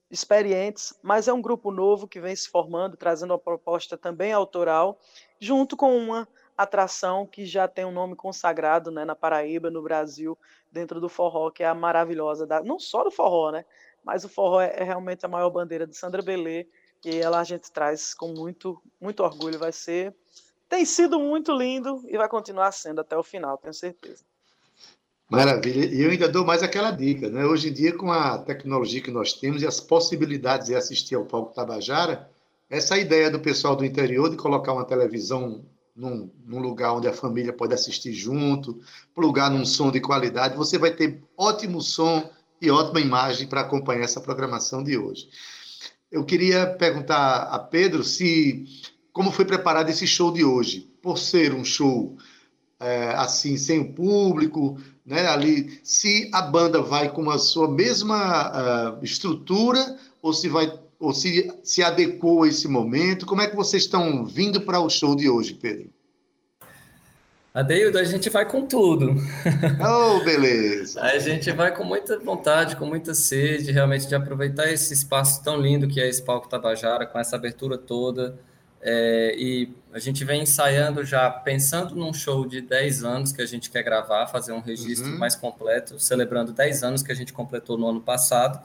[0.10, 4.99] experientes, mas é um grupo novo que vem se formando, trazendo uma proposta também autoral,
[5.39, 10.38] junto com uma atração que já tem um nome consagrado né, na Paraíba, no Brasil,
[10.69, 13.63] dentro do forró, que é a maravilhosa, da, não só do forró, né,
[14.03, 16.67] mas o forró é, é realmente a maior bandeira de Sandra Belê,
[17.05, 20.13] e ela a gente traz com muito, muito orgulho, vai ser
[20.71, 24.23] tem sido muito lindo e vai continuar sendo até o final, tenho certeza.
[25.29, 25.86] Maravilha.
[25.93, 27.45] E eu ainda dou mais aquela dica, né?
[27.45, 31.25] Hoje em dia, com a tecnologia que nós temos e as possibilidades de assistir ao
[31.25, 32.29] palco Tabajara,
[32.69, 37.13] essa ideia do pessoal do interior de colocar uma televisão num, num, lugar onde a
[37.13, 38.79] família pode assistir junto,
[39.13, 42.29] plugar num som de qualidade, você vai ter ótimo som
[42.62, 45.27] e ótima imagem para acompanhar essa programação de hoje.
[46.10, 48.65] Eu queria perguntar a Pedro se
[49.12, 50.89] como foi preparado esse show de hoje.
[51.02, 52.17] Por ser um show
[52.80, 58.97] é, assim, sem o público, né, ali, se a banda vai com a sua mesma
[59.00, 63.26] uh, estrutura ou se vai ou se, se adequou a esse momento?
[63.26, 65.89] Como é que vocês estão vindo para o show de hoje, Pedro?
[67.54, 69.15] Adeildo, a gente vai com tudo.
[69.84, 71.02] Oh, beleza!
[71.02, 75.60] a gente vai com muita vontade, com muita sede, realmente, de aproveitar esse espaço tão
[75.60, 78.39] lindo que é esse palco Tabajara, com essa abertura toda,
[78.83, 83.45] é, e a gente vem ensaiando já, pensando num show de 10 anos que a
[83.45, 85.19] gente quer gravar, fazer um registro uhum.
[85.19, 88.59] mais completo, celebrando 10 anos que a gente completou no ano passado.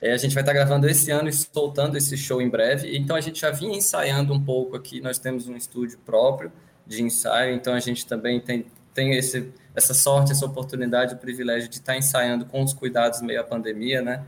[0.00, 2.96] É, a gente vai estar gravando esse ano e soltando esse show em breve.
[2.96, 5.00] Então a gente já vinha ensaiando um pouco aqui.
[5.00, 6.50] Nós temos um estúdio próprio
[6.86, 11.68] de ensaio, então a gente também tem, tem esse, essa sorte, essa oportunidade, o privilégio
[11.68, 14.24] de estar ensaiando com os cuidados meio à pandemia, né?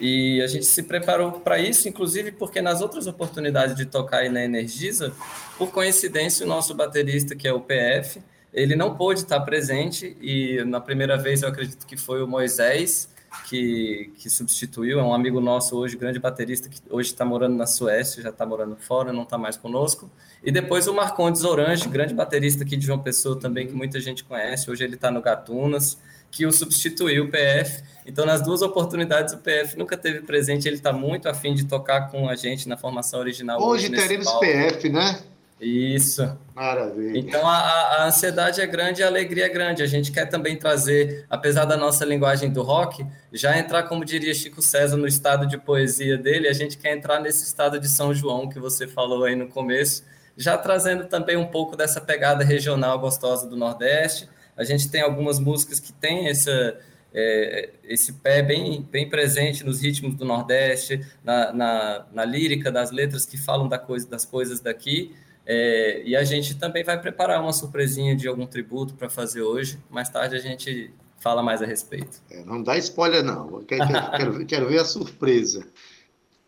[0.00, 4.28] E a gente se preparou para isso, inclusive porque nas outras oportunidades de tocar aí
[4.28, 5.12] na Energisa,
[5.56, 8.20] por coincidência, o nosso baterista, que é o PF,
[8.52, 13.08] ele não pôde estar presente e na primeira vez eu acredito que foi o Moisés
[13.48, 17.66] que, que substituiu, é um amigo nosso hoje, grande baterista, que hoje está morando na
[17.66, 20.10] Suécia, já está morando fora, não está mais conosco.
[20.42, 24.24] E depois o Marcondes Orange, grande baterista aqui de João Pessoa também, que muita gente
[24.24, 25.98] conhece, hoje ele está no Gatunas
[26.34, 27.82] que o substituiu o PF.
[28.04, 30.66] Então, nas duas oportunidades, o PF nunca teve presente.
[30.66, 33.62] Ele está muito afim de tocar com a gente na formação original.
[33.62, 35.20] Hoje, hoje teremos PF, né?
[35.64, 36.38] Isso.
[36.54, 37.18] Maravilha.
[37.18, 39.82] Então a, a, ansiedade é grande e a alegria é grande.
[39.82, 44.34] A gente quer também trazer, apesar da nossa linguagem do rock, já entrar, como diria
[44.34, 46.48] Chico César, no estado de poesia dele.
[46.48, 50.04] A gente quer entrar nesse estado de São João que você falou aí no começo,
[50.36, 55.38] já trazendo também um pouco dessa pegada regional gostosa do Nordeste a gente tem algumas
[55.38, 56.78] músicas que têm essa,
[57.12, 62.90] é, esse pé bem, bem presente nos ritmos do Nordeste, na, na, na lírica das
[62.90, 65.14] letras que falam da coisa, das coisas daqui.
[65.46, 69.78] É, e a gente também vai preparar uma surpresinha de algum tributo para fazer hoje.
[69.90, 72.22] Mais tarde a gente fala mais a respeito.
[72.30, 73.62] É, não dá spoiler, não.
[73.64, 75.66] Quero, quero, quero, ver a surpresa.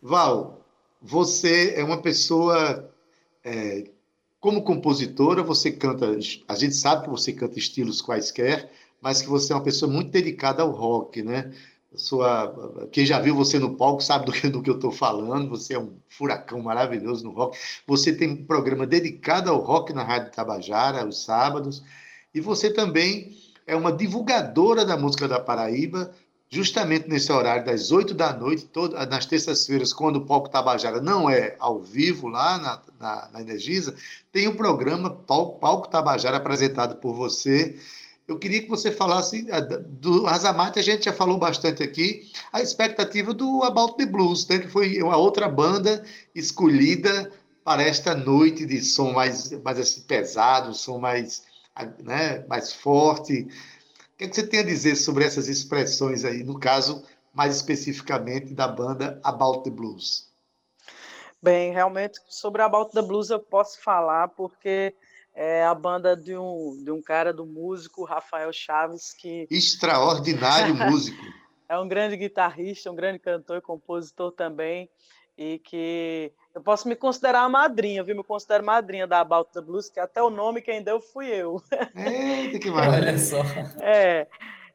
[0.01, 0.65] Val,
[1.01, 2.91] você é uma pessoa
[3.43, 3.89] é,
[4.39, 9.53] como compositora, você canta, a gente sabe que você canta estilos quaisquer, mas que você
[9.53, 11.51] é uma pessoa muito dedicada ao rock, né?
[11.95, 15.49] Sua, quem já viu você no palco sabe do que, do que eu estou falando.
[15.49, 17.57] Você é um furacão maravilhoso no rock.
[17.87, 21.83] Você tem um programa dedicado ao rock na Rádio Tabajara, aos sábados.
[22.33, 26.13] E você também é uma divulgadora da música da Paraíba
[26.49, 31.29] justamente nesse horário das 8 da noite, toda, nas terças-feiras, quando o Palco Tabajara não
[31.29, 33.95] é ao vivo lá na, na, na Energisa,
[34.31, 37.77] tem o programa Palco, Palco Tabajara apresentado por você.
[38.27, 39.47] Eu queria que você falasse
[39.87, 44.59] do Razamate, a gente já falou bastante aqui, a expectativa do About the Blues, né,
[44.59, 46.03] que foi uma outra banda
[46.35, 47.31] escolhida
[47.63, 51.43] para esta noite de som mais, mais assim, pesado, som mais,
[52.03, 53.43] né, mais forte.
[53.43, 57.55] O que, é que você tem a dizer sobre essas expressões aí, no caso, mais
[57.55, 60.27] especificamente, da banda About the Blues?
[61.41, 64.93] Bem, realmente, sobre About the Blues eu posso falar porque
[65.39, 69.47] é a banda de um, de um cara, do músico Rafael Chaves, que...
[69.51, 71.23] Extraordinário músico.
[71.69, 74.89] é um grande guitarrista, um grande cantor e compositor também,
[75.37, 78.15] e que eu posso me considerar madrinha, viu?
[78.15, 81.61] Me considero madrinha da About the Blues, que até o nome quem deu fui eu.
[81.95, 83.09] Eita, que maravilha.
[83.09, 83.43] Olha só.
[83.79, 84.27] É,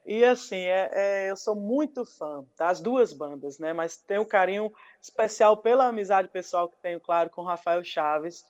[0.06, 3.72] e assim, é, é, eu sou muito fã das duas bandas, né?
[3.72, 8.44] Mas tenho um carinho especial pela amizade pessoal que tenho, claro, com o Rafael Chaves.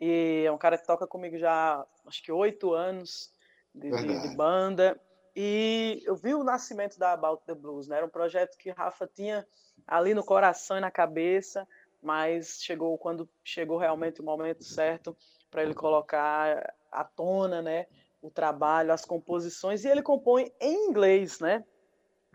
[0.00, 3.32] E é um cara que toca comigo já, acho que oito anos
[3.74, 5.00] de, de, de, banda.
[5.34, 7.96] E eu vi o nascimento da About the Blues, né?
[7.96, 9.46] Era um projeto que Rafa tinha
[9.86, 11.66] ali no coração e na cabeça
[12.02, 15.16] mas chegou quando chegou realmente o momento certo
[15.50, 17.86] para ele colocar à tona, né,
[18.20, 21.64] o trabalho, as composições e ele compõe em inglês, né?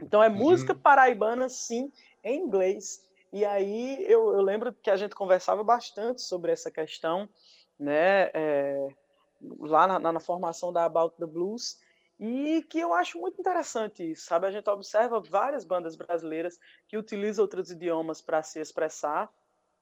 [0.02, 0.36] Então é uhum.
[0.36, 1.91] música paraibana sim
[2.23, 3.04] em inglês.
[3.34, 7.28] E aí eu, eu, lembro que a gente conversava bastante sobre essa questão,
[7.80, 8.30] né?
[8.32, 8.88] É,
[9.60, 11.80] lá na, na, formação da About the Blues
[12.19, 14.46] e que eu acho muito interessante isso, sabe?
[14.46, 19.28] A gente observa várias bandas brasileiras que utilizam outros idiomas para se expressar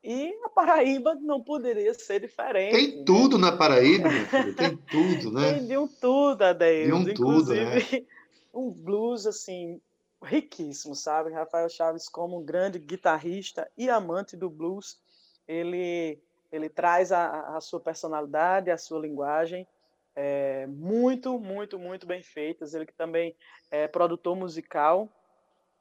[0.01, 2.71] e a Paraíba não poderia ser diferente.
[2.71, 3.03] Tem né?
[3.05, 4.55] tudo na Paraíba, meu filho.
[4.55, 5.53] Tem tudo, né?
[5.55, 7.03] Tem de um tudo, Adeildo.
[7.03, 8.05] De um Inclusive, tudo, né?
[8.55, 9.81] um blues, assim,
[10.21, 11.31] riquíssimo, sabe?
[11.31, 14.99] Rafael Chaves, como um grande guitarrista e amante do blues,
[15.47, 19.67] ele, ele traz a, a sua personalidade, a sua linguagem,
[20.15, 22.73] é, muito, muito, muito bem feitas.
[22.73, 23.35] Ele que também
[23.69, 25.09] é produtor musical,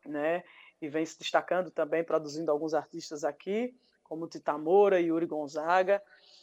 [0.07, 0.43] né?
[0.81, 3.75] E vem se destacando também, produzindo alguns artistas aqui
[4.11, 6.03] como Tita Moura e Yuri Gonzaga.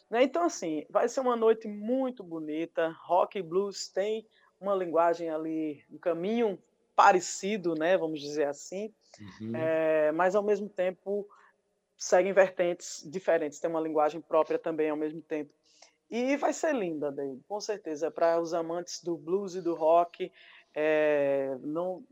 [0.09, 0.23] Né?
[0.23, 2.95] Então, assim, vai ser uma noite muito bonita.
[3.03, 4.25] Rock e blues tem
[4.57, 6.57] uma linguagem ali, um caminho
[6.97, 7.95] parecido, né?
[7.95, 8.91] Vamos dizer assim,
[9.39, 9.55] uhum.
[9.55, 11.29] é, mas ao mesmo tempo
[11.95, 15.53] seguem vertentes diferentes, tem uma linguagem própria também ao mesmo tempo.
[16.09, 18.09] E vai ser linda, David, com certeza.
[18.09, 20.31] Para os amantes do blues e do rock,
[20.73, 22.03] é, não,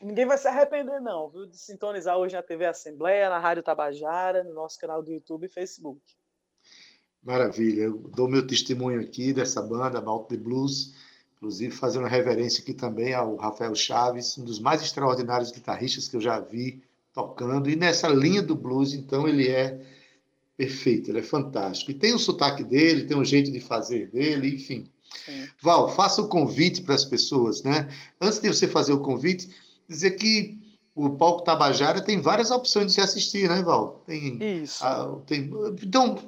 [0.00, 4.44] ninguém vai se arrepender, não, viu, de sintonizar hoje na TV Assembleia, na Rádio Tabajara,
[4.44, 6.00] no nosso canal do YouTube e Facebook.
[7.22, 10.94] Maravilha, eu dou meu testemunho aqui dessa banda, Malt the Blues,
[11.40, 16.20] inclusive fazendo reverência aqui também ao Rafael Chaves, um dos mais extraordinários guitarristas que eu
[16.20, 16.82] já vi
[17.14, 19.80] tocando, e nessa linha do blues, então ele é
[20.54, 21.90] perfeito, ele é fantástico.
[21.90, 24.86] E tem o sotaque dele, tem o jeito de fazer dele, enfim.
[25.24, 25.48] Sim.
[25.62, 27.88] Val, faça o convite para as pessoas, né?
[28.20, 29.48] Antes de você fazer o convite,
[29.88, 30.58] dizer que
[30.94, 34.02] o Palco Tabajara tem várias opções de se assistir, né, Val?
[34.06, 34.84] Tem, Isso.
[34.84, 35.50] A, tem,
[35.82, 36.18] então,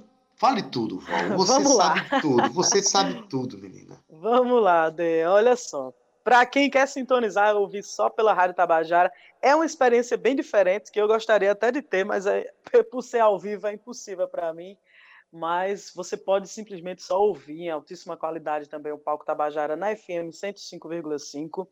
[0.43, 1.29] fale tudo, Val.
[1.39, 2.21] Você Vamos sabe lá.
[2.21, 2.53] tudo.
[2.53, 3.97] Você sabe tudo, menina.
[4.11, 5.25] Vamos lá, Dê.
[5.25, 5.95] Olha só.
[6.25, 11.01] Para quem quer sintonizar, ouvir só pela Rádio Tabajara, é uma experiência bem diferente que
[11.01, 12.53] eu gostaria até de ter, mas é,
[12.91, 14.77] por ser ao vivo é impossível para mim.
[15.33, 20.29] Mas você pode simplesmente só ouvir em altíssima qualidade também o Palco Tabajara na FM
[20.31, 21.67] 105,5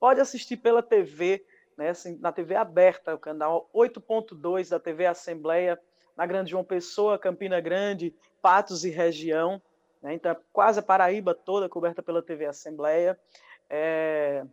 [0.00, 1.44] pode assistir pela TV,
[1.76, 5.78] né, assim, na TV aberta, o canal 8.2 da TV Assembleia,
[6.16, 9.60] na Grande João Pessoa, Campina Grande, Patos e região.
[10.02, 13.18] Né, então, é quase a Paraíba toda coberta pela TV Assembleia.
[13.70, 14.44] É,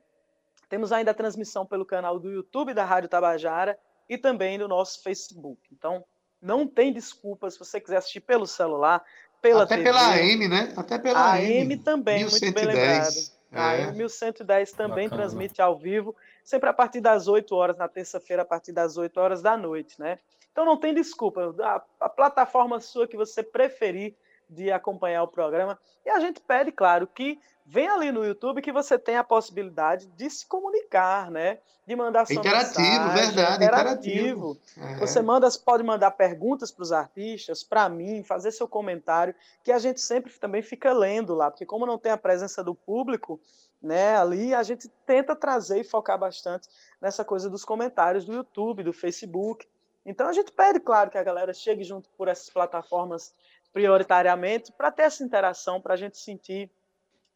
[0.69, 5.02] temos ainda a transmissão pelo canal do YouTube da Rádio Tabajara e também no nosso
[5.02, 5.62] Facebook.
[5.72, 6.06] Então,
[6.41, 9.04] não tem desculpa se você quiser assistir pelo celular,
[9.41, 9.89] pela Até TV.
[9.89, 10.74] pela AM, né?
[10.78, 11.62] Até pela AM.
[11.62, 12.41] AM também, 1110.
[12.41, 13.39] muito bem lembrado.
[13.52, 13.91] A é.
[13.91, 15.24] 1110 também Bacana.
[15.24, 19.17] transmite ao vivo, sempre a partir das 8 horas, na terça-feira, a partir das 8
[19.19, 20.19] horas da noite, né?
[20.52, 24.16] Então não tem desculpa, a, a plataforma sua que você preferir
[24.50, 25.80] de acompanhar o programa.
[26.06, 30.08] E a gente pede, claro, que venha ali no YouTube que você tenha a possibilidade
[30.08, 31.60] de se comunicar, né?
[31.86, 34.58] De mandar sua interativo, mensagem, verdade, interativo.
[34.76, 34.96] interativo.
[34.96, 35.00] É.
[35.00, 39.78] Você manda, pode mandar perguntas para os artistas, para mim, fazer seu comentário, que a
[39.78, 43.40] gente sempre também fica lendo lá, porque como não tem a presença do público,
[43.82, 46.67] né, ali a gente tenta trazer e focar bastante
[47.02, 49.67] nessa coisa dos comentários do YouTube, do Facebook.
[50.06, 53.33] Então a gente pede, claro, que a galera chegue junto por essas plataformas
[53.71, 56.69] prioritariamente para ter essa interação, para a gente sentir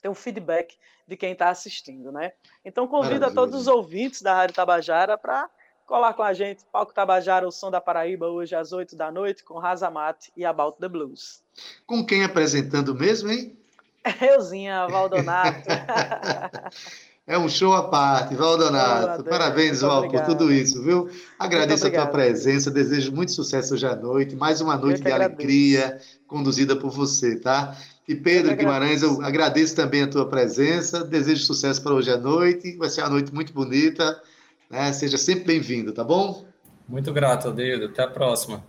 [0.02, 2.34] ter um feedback de quem está assistindo, né?
[2.64, 5.50] Então convido a todos os ouvintes da Rádio Tabajara para
[5.86, 9.44] colar com a gente, Palco Tabajara, o som da Paraíba, hoje às 8 da noite,
[9.44, 11.42] com Razamate e About the Blues.
[11.86, 13.58] Com quem apresentando mesmo, hein?
[14.22, 15.62] Euzinha Valdonato.
[17.26, 19.24] É um show à parte, Valdonato.
[19.24, 21.10] Parabéns, Val, por tudo isso, viu?
[21.40, 24.36] Agradeço a tua presença, desejo muito sucesso hoje à noite.
[24.36, 25.40] Mais uma noite de agradeço.
[25.40, 27.78] alegria, conduzida por você, tá?
[28.06, 32.18] E Pedro eu Guimarães, eu agradeço também a tua presença, desejo sucesso para hoje à
[32.18, 32.76] noite.
[32.76, 34.22] Vai ser uma noite muito bonita,
[34.70, 34.92] né?
[34.92, 36.46] Seja sempre bem-vindo, tá bom?
[36.90, 37.86] Muito grato, Adeildo.
[37.86, 38.62] Até a próxima.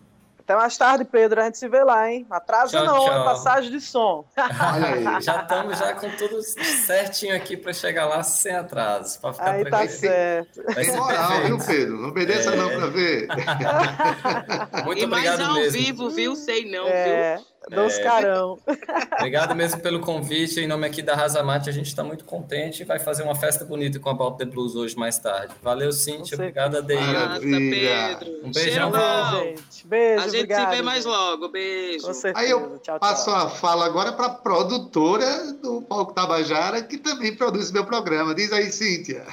[0.44, 1.40] Até mais tarde, Pedro.
[1.40, 2.26] A gente se vê lá, hein?
[2.28, 3.24] Atrasa tchau, não, tchau.
[3.24, 4.26] passagem de som.
[5.22, 9.18] já estamos já com tudo certinho aqui para chegar lá sem atraso.
[9.20, 10.62] Para ficar Aí tá certo.
[10.74, 11.96] Vai ser moral, viu, Pedro?
[11.96, 12.56] Não obedeça é.
[12.56, 13.26] não para ver.
[14.84, 15.72] Muito e obrigado mais ao mesmo.
[15.72, 16.36] vivo, viu?
[16.36, 17.36] Sei não, é.
[17.36, 17.46] viu?
[17.70, 18.58] Dos é, carão.
[19.18, 20.60] Obrigado mesmo pelo convite.
[20.60, 23.64] Em nome aqui da Razamate, a gente está muito contente e vai fazer uma festa
[23.64, 25.54] bonita com a About the Blues hoje mais tarde.
[25.62, 26.34] Valeu, Cíntia.
[26.34, 27.00] Obrigado, Adeia.
[27.00, 28.40] Nossa, Pedro.
[28.44, 28.90] Um beijão.
[28.90, 29.44] Val.
[29.44, 29.86] gente.
[29.86, 31.48] Beijo, A gente obrigado, se vê mais logo.
[31.48, 32.06] Beijo.
[32.34, 33.46] Aí eu tchau, passo tchau.
[33.46, 38.34] a fala agora para a produtora do Palco Tabajara, que também produz meu programa.
[38.34, 39.24] Diz aí, Cíntia.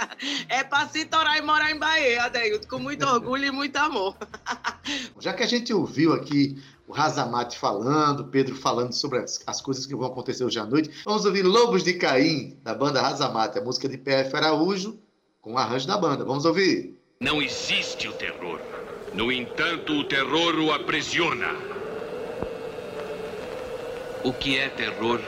[0.48, 4.14] é para se torar e morar em Bahia, Adeildo, com muito orgulho e muito amor.
[5.18, 9.84] Já que a gente ouviu aqui o Razamate falando, Pedro falando sobre as, as, coisas
[9.84, 10.90] que vão acontecer hoje à noite.
[11.04, 14.98] Vamos ouvir Lobos de Caim, da banda Razamate, a música de PF Araújo,
[15.42, 16.24] com o arranjo da banda.
[16.24, 16.98] Vamos ouvir.
[17.20, 18.58] Não existe o terror.
[19.12, 21.54] No entanto, o terror o aprisiona.
[24.24, 25.20] O que é terror?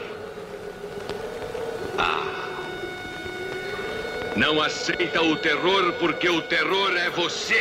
[1.98, 2.38] Ah.
[4.34, 7.60] Não aceita o terror porque o terror é você.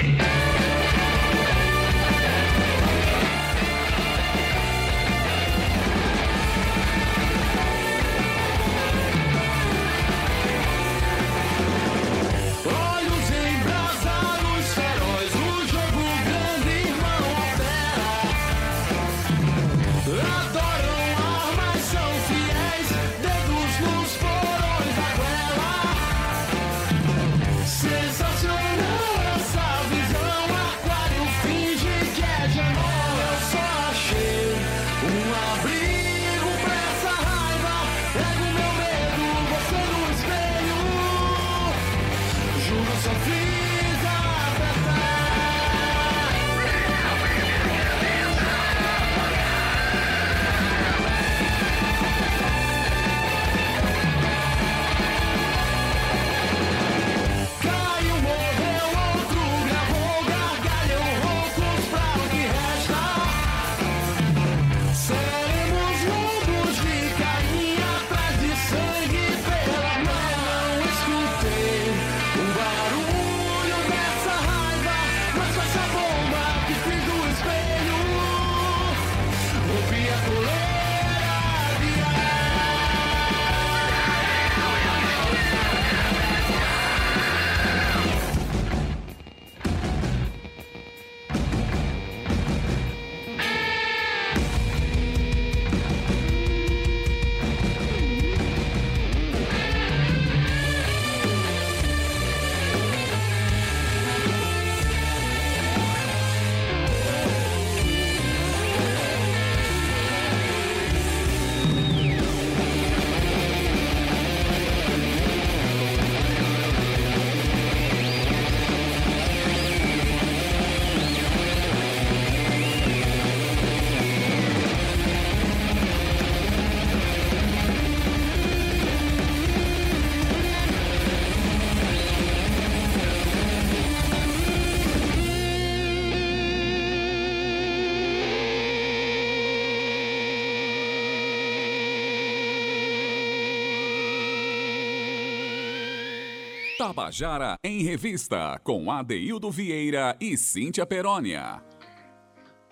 [146.90, 151.64] Tabajara em Revista, com Adeildo Vieira e Cíntia Perónia.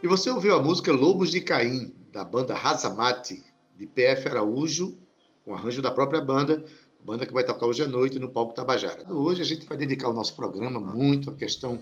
[0.02, 3.44] E você ouviu a música Lobos de Caim, da banda Razamate,
[3.76, 4.98] de PF Araújo,
[5.46, 6.66] com arranjo da própria banda,
[7.06, 9.06] banda que vai tocar hoje à noite no palco Tabajara.
[9.08, 11.80] Hoje a gente vai dedicar o nosso programa muito à questão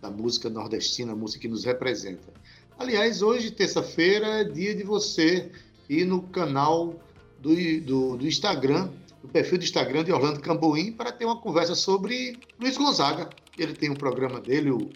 [0.00, 2.32] da música nordestina, a música que nos representa.
[2.78, 5.52] Aliás, hoje, terça-feira, é dia de você
[5.86, 6.94] ir no canal
[7.42, 8.88] do, do, do Instagram
[9.24, 13.30] no perfil do Instagram de Orlando Cambuim para ter uma conversa sobre Luiz Gonzaga.
[13.56, 14.90] Ele tem um programa dele, o,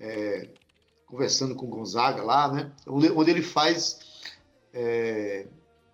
[0.00, 0.48] é,
[1.04, 2.72] Conversando com Gonzaga lá, né?
[2.86, 4.30] Onde, ele faz
[4.72, 5.46] é,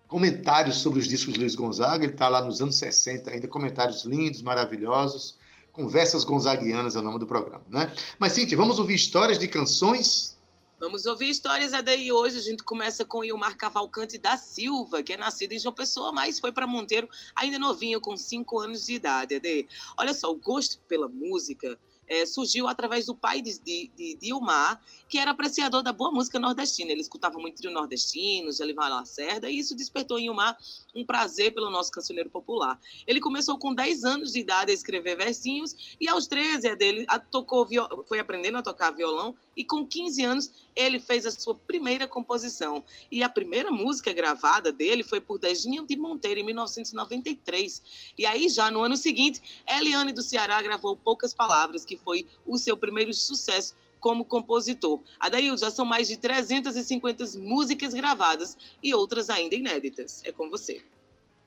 [0.07, 2.05] comentários sobre os discos de Luiz Gonzaga.
[2.05, 5.37] Ele está lá nos anos 60, ainda comentários lindos, maravilhosos.
[5.73, 7.91] Conversas Gonzaguianas é o nome do programa, né?
[8.17, 10.36] Mas, Cintia, vamos ouvir histórias de canções
[10.79, 12.37] Vamos ouvir histórias é daí hoje.
[12.37, 16.39] A gente começa com Ilmar Cavalcante da Silva, que é nascido em João Pessoa, mas
[16.39, 19.35] foi para Monteiro ainda novinho, com 5 anos de idade.
[19.35, 19.67] Ade.
[19.97, 24.79] Olha só, o gosto pela música é, surgiu através do pai de, de, de, Dilmar,
[25.09, 26.91] que era apreciador da boa música nordestina.
[26.91, 30.55] Ele escutava muito trio nordestino, Gelivar Lacerda, e isso despertou em Dilmar
[30.95, 32.79] um prazer pelo nosso cancioneiro popular.
[33.07, 37.03] Ele começou com 10 anos de idade a escrever versinhos, e aos 13 é dele,
[37.09, 37.67] a, tocou,
[38.07, 42.83] foi aprendendo a tocar violão, e com 15 anos ele fez a sua primeira composição.
[43.11, 47.81] E a primeira música gravada dele foi por Dejinha de Monteiro, em 1993.
[48.15, 52.57] E aí, já no ano seguinte, Eliane do Ceará gravou Poucas Palavras, que foi o
[52.57, 55.01] seu primeiro sucesso como compositor.
[55.19, 60.21] Adail, já são mais de 350 músicas gravadas e outras ainda inéditas.
[60.23, 60.83] É com você.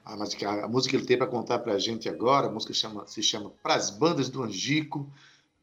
[0.04, 2.50] Ah, mas a, a música que ele tem para contar para a gente agora, a
[2.50, 5.08] música chama, se chama Pras Bandas do Angico,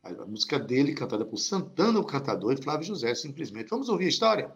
[0.07, 3.69] a, música dele, cantada por Santana, o cantador, e Flávio José, simplesmente.
[3.69, 4.55] Vamos ouvir a história?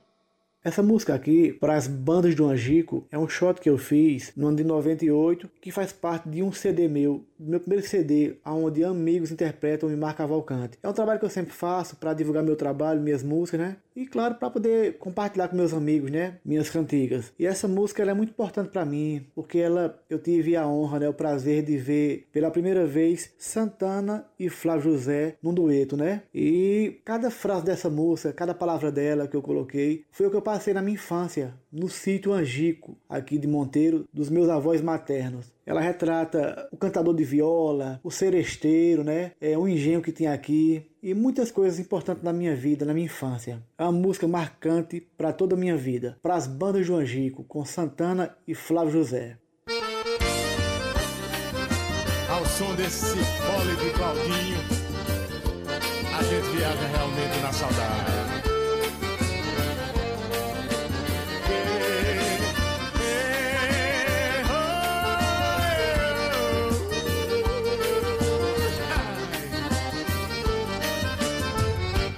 [0.64, 4.48] Essa música aqui, para as bandas do Angico, é um shot que eu fiz no
[4.48, 9.32] ano de 98, que faz parte de um CD meu, meu primeiro CD, onde amigos
[9.32, 10.78] interpretam o Mar Cavalcante.
[10.84, 13.78] É um trabalho que eu sempre faço para divulgar meu trabalho, minhas músicas, né?
[13.96, 16.38] E claro, para poder compartilhar com meus amigos, né?
[16.46, 17.34] Minhas cantigas.
[17.38, 21.10] E essa música é muito importante para mim, porque ela eu tive a honra, né,
[21.10, 26.22] o prazer de ver pela primeira vez Santana e Flávio José num dueto, né?
[26.34, 30.42] E cada frase dessa música, cada palavra dela que eu coloquei, foi o que eu
[30.52, 35.46] passei na minha infância, no sítio Angico, aqui de Monteiro, dos meus avós maternos.
[35.66, 39.32] Ela retrata o cantador de viola, o seresteiro, né?
[39.40, 43.06] É o engenho que tinha aqui e muitas coisas importantes na minha vida, na minha
[43.06, 43.64] infância.
[43.78, 47.64] É uma música marcante para toda a minha vida, para as bandas do Angico, com
[47.64, 49.38] Santana e Flávio José.
[52.30, 54.58] Ao som desse fole de Claudinho,
[56.14, 58.41] a gente viaja realmente na saudade.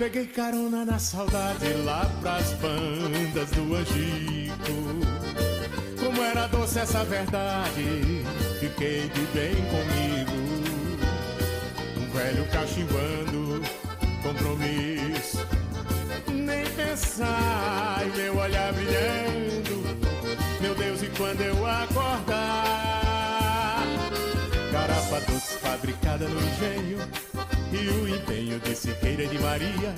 [0.03, 4.99] Peguei carona na saudade lá pras bandas do Angico.
[5.97, 8.25] Como era doce essa verdade,
[8.59, 10.33] fiquei de bem comigo.
[11.95, 13.61] Um velho cachimbando,
[14.21, 15.47] compromisso.
[16.27, 19.83] Nem pensar, e meu olhar brilhando.
[20.59, 22.43] Meu Deus, e quando eu acordar?
[24.69, 27.32] Garapa doce fabricada no engenho
[27.75, 29.95] e o empenho de Siqueira e de Maria.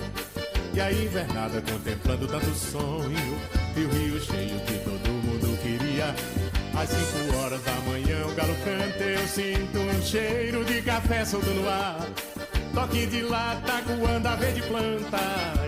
[0.74, 3.40] E a invernada contemplando tanto sonho
[3.78, 6.14] E o rio cheio que todo mundo queria.
[6.78, 11.50] Às cinco horas da manhã o galo canta Eu sinto um cheiro de café solto
[11.50, 12.06] no ar.
[12.74, 15.18] Toque de lata coando a verde planta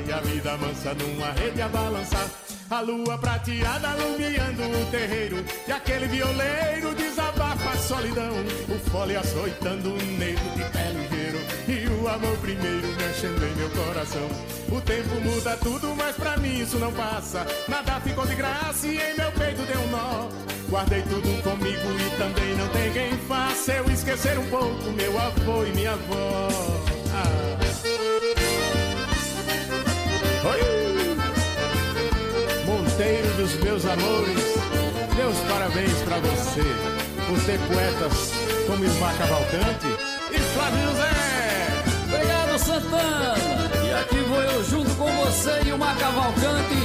[0.05, 2.30] E a vida mansa numa rede a balançar.
[2.70, 8.34] A lua prateada alumiando o terreiro E aquele violeiro desabafa a solidão.
[8.68, 11.16] O fole açoitando um negro de pé ligeiro E
[12.10, 14.30] amor primeiro mexendo em meu coração
[14.72, 18.97] O tempo muda tudo, mas pra mim isso não passa Nada ficou de graça e
[18.97, 20.30] em meu peito deu um nó
[20.70, 25.64] Guardei tudo comigo e também não tem quem faça Eu esquecer um pouco meu avô
[25.66, 26.47] e minha avó
[27.14, 27.58] ah.
[30.49, 30.78] Oi!
[32.66, 34.55] Monteiro dos meus amores,
[35.16, 36.62] meus parabéns pra você,
[37.28, 38.32] por ter poetas
[38.68, 39.88] como Ismar Cavalcante
[40.32, 41.16] e Flávio José.
[42.68, 43.36] Santana.
[43.88, 46.76] E aqui vou eu junto com você e o Mar Cavalcante,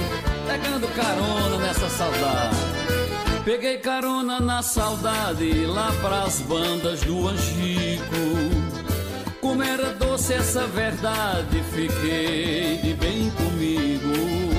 [0.46, 2.56] pegando carona nessa saudade.
[3.44, 8.22] Peguei carona na saudade lá pras bandas do Angico.
[9.40, 14.52] Como era doce essa verdade, fiquei de bem comigo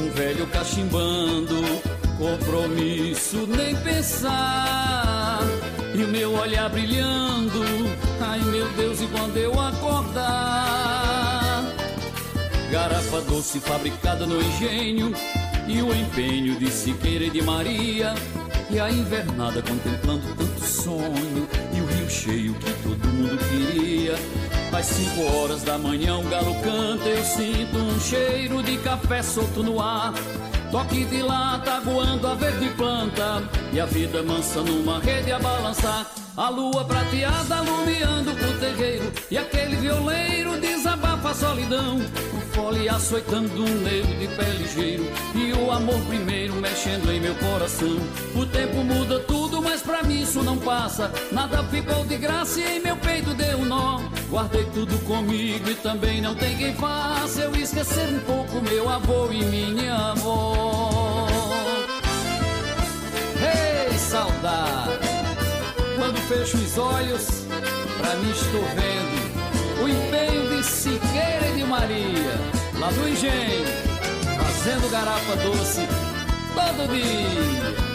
[0.00, 1.62] um velho cachimbando,
[2.18, 5.40] compromisso nem pensar.
[5.94, 7.62] E o meu olhar brilhando,
[8.34, 10.24] ai meu Deus, e quando eu acordar?
[12.70, 15.12] Garrafa doce fabricada no engenho,
[15.68, 18.12] e o empenho de Siqueira e de Maria.
[18.70, 24.14] E a invernada contemplando tanto sonho, e o rio cheio que todo mundo queria.
[24.76, 29.62] Às cinco horas da manhã o galo canta, eu sinto um cheiro de café solto
[29.62, 30.12] no ar.
[30.74, 36.04] Toque de lata, aguando a verde planta E a vida mansa numa rede a balançar.
[36.36, 41.98] A lua prateada alumiando o terreiro E aquele violeiro desabafa a solidão.
[41.98, 45.04] O fole açoitando um negro de pé ligeiro
[45.36, 47.96] E o amor primeiro mexendo em meu coração.
[48.34, 49.43] O tempo muda tudo,
[49.84, 51.10] pra mim isso não passa.
[51.30, 54.00] Nada ficou de graça e em meu peito deu um nó.
[54.30, 59.30] Guardei tudo comigo e também não tem quem faça Eu esquecer um pouco meu avô
[59.30, 61.26] e minha avó.
[63.40, 65.04] Ei, saudade.
[65.96, 67.46] Quando fecho os olhos,
[67.98, 72.34] pra mim estou vendo O empenho de Siqueira e de Maria
[72.78, 73.64] Lá do engenho,
[74.36, 75.86] fazendo garapa doce
[76.54, 77.93] todo dia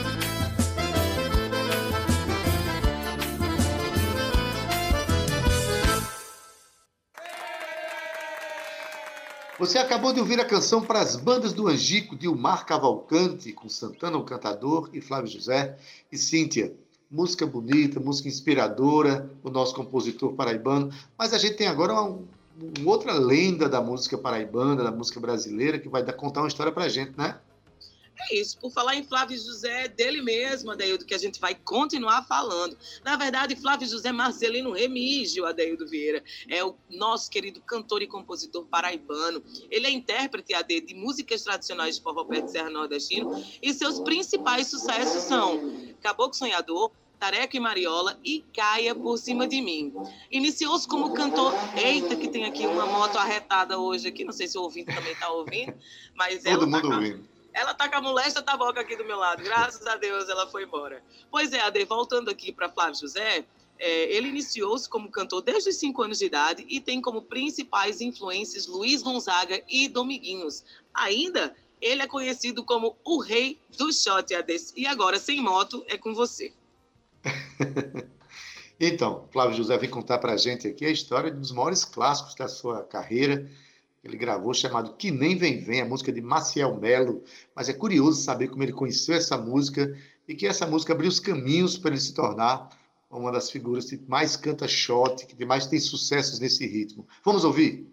[9.60, 13.68] Você acabou de ouvir a canção para as bandas do Angico, de Umar Cavalcante, com
[13.68, 15.78] Santana o Cantador e Flávio José
[16.10, 16.74] e Cíntia.
[17.12, 20.94] Música bonita, música inspiradora, o nosso compositor paraibano.
[21.18, 22.20] Mas a gente tem agora uma,
[22.80, 26.72] uma outra lenda da música paraibana, da música brasileira, que vai dar, contar uma história
[26.72, 27.38] para a gente, né?
[28.22, 32.24] É isso, por falar em Flávio José, dele mesmo, Adeildo, que a gente vai continuar
[32.26, 32.78] falando.
[33.04, 38.66] Na verdade, Flávio José Marcelino Remígio, Adeildo Vieira, é o nosso querido cantor e compositor
[38.66, 39.42] paraibano.
[39.72, 44.68] Ele é intérprete AD de músicas tradicionais de forró de Serra Nordestino e seus principais
[44.68, 49.94] sucessos são Caboclo Sonhador, Tareca e Mariola e Caia por cima de mim.
[50.32, 51.54] Iniciou-se como cantor.
[51.76, 54.24] Eita, que tem aqui uma moto arretada hoje aqui.
[54.24, 55.74] Não sei se o ouvinte também está ouvindo,
[56.16, 56.96] mas Todo ela mundo tá...
[56.96, 57.39] ouvindo.
[57.54, 59.44] Ela tá com a molesta taboca aqui do meu lado.
[59.44, 61.04] Graças a Deus ela foi embora.
[61.32, 63.46] Pois é, Ade, voltando aqui para Flávio José,
[63.78, 68.02] é, ele iniciou-se como cantor desde os 5 anos de idade e tem como principais
[68.02, 70.64] influências Luiz Gonzaga e Dominguinhos.
[70.94, 74.34] Ainda, ele é conhecido como o rei do shot.
[74.76, 76.54] E agora, sem moto, é com você.
[78.80, 82.48] então, Flávio José vem contar para a gente aqui a história dos maiores clássicos da
[82.48, 83.50] sua carreira
[84.04, 87.24] ele gravou chamado Que Nem Vem Vem, a música de Maciel Melo.
[87.56, 89.96] Mas é curioso saber como ele conheceu essa música
[90.28, 92.70] e que essa música abriu os caminhos para ele se tornar
[93.10, 97.08] uma das figuras que mais canta shot, que mais tem sucessos nesse ritmo.
[97.26, 97.89] Vamos ouvir?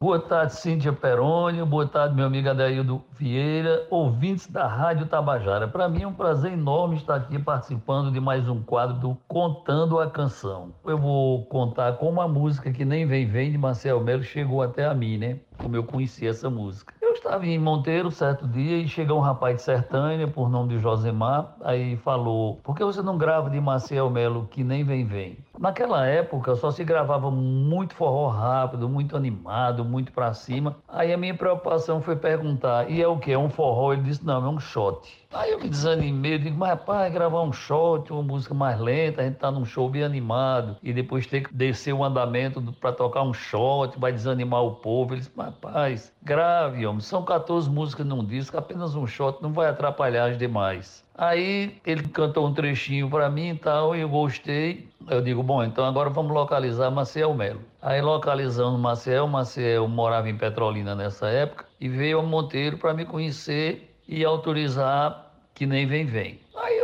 [0.00, 1.66] Boa tarde, Cíntia Perônio.
[1.66, 5.66] Boa tarde, meu amigo Adaildo Vieira, ouvintes da Rádio Tabajara.
[5.66, 9.98] Para mim é um prazer enorme estar aqui participando de mais um quadro do Contando
[9.98, 10.72] a Canção.
[10.84, 14.84] Eu vou contar como a música que nem vem vem de Marcel Melo chegou até
[14.84, 15.40] a mim, né?
[15.60, 16.94] Como eu conheci essa música.
[17.08, 20.78] Eu estava em Monteiro certo dia e chegou um rapaz de Sertânia, por nome de
[20.78, 25.38] Josemar, aí falou: Por que você não grava de Marcel Melo que nem vem vem?
[25.58, 30.76] Naquela época só se gravava muito forró rápido, muito animado, muito para cima.
[30.86, 33.32] Aí a minha preocupação foi perguntar: e é o que?
[33.32, 33.94] É um forró?
[33.94, 35.08] Ele disse: não, é um shot.
[35.30, 39.24] Aí eu me desanimei, digo, mas rapaz, gravar um shot, uma música mais lenta, a
[39.24, 43.22] gente tá num show bem animado, e depois ter que descer o andamento para tocar
[43.22, 45.12] um shot, vai desanimar o povo.
[45.12, 49.70] Ele disse, rapaz, grave, homem, são 14 músicas num disco, apenas um shot não vai
[49.70, 51.02] atrapalhar as demais.
[51.16, 54.86] Aí ele cantou um trechinho para mim e tal, e eu gostei.
[55.08, 57.62] Eu digo, bom, então agora vamos localizar Maciel Melo.
[57.80, 63.06] Aí localizando Maciel, Maciel morava em Petrolina nessa época, e veio a Monteiro para me
[63.06, 66.38] conhecer e autorizar que nem vem vem.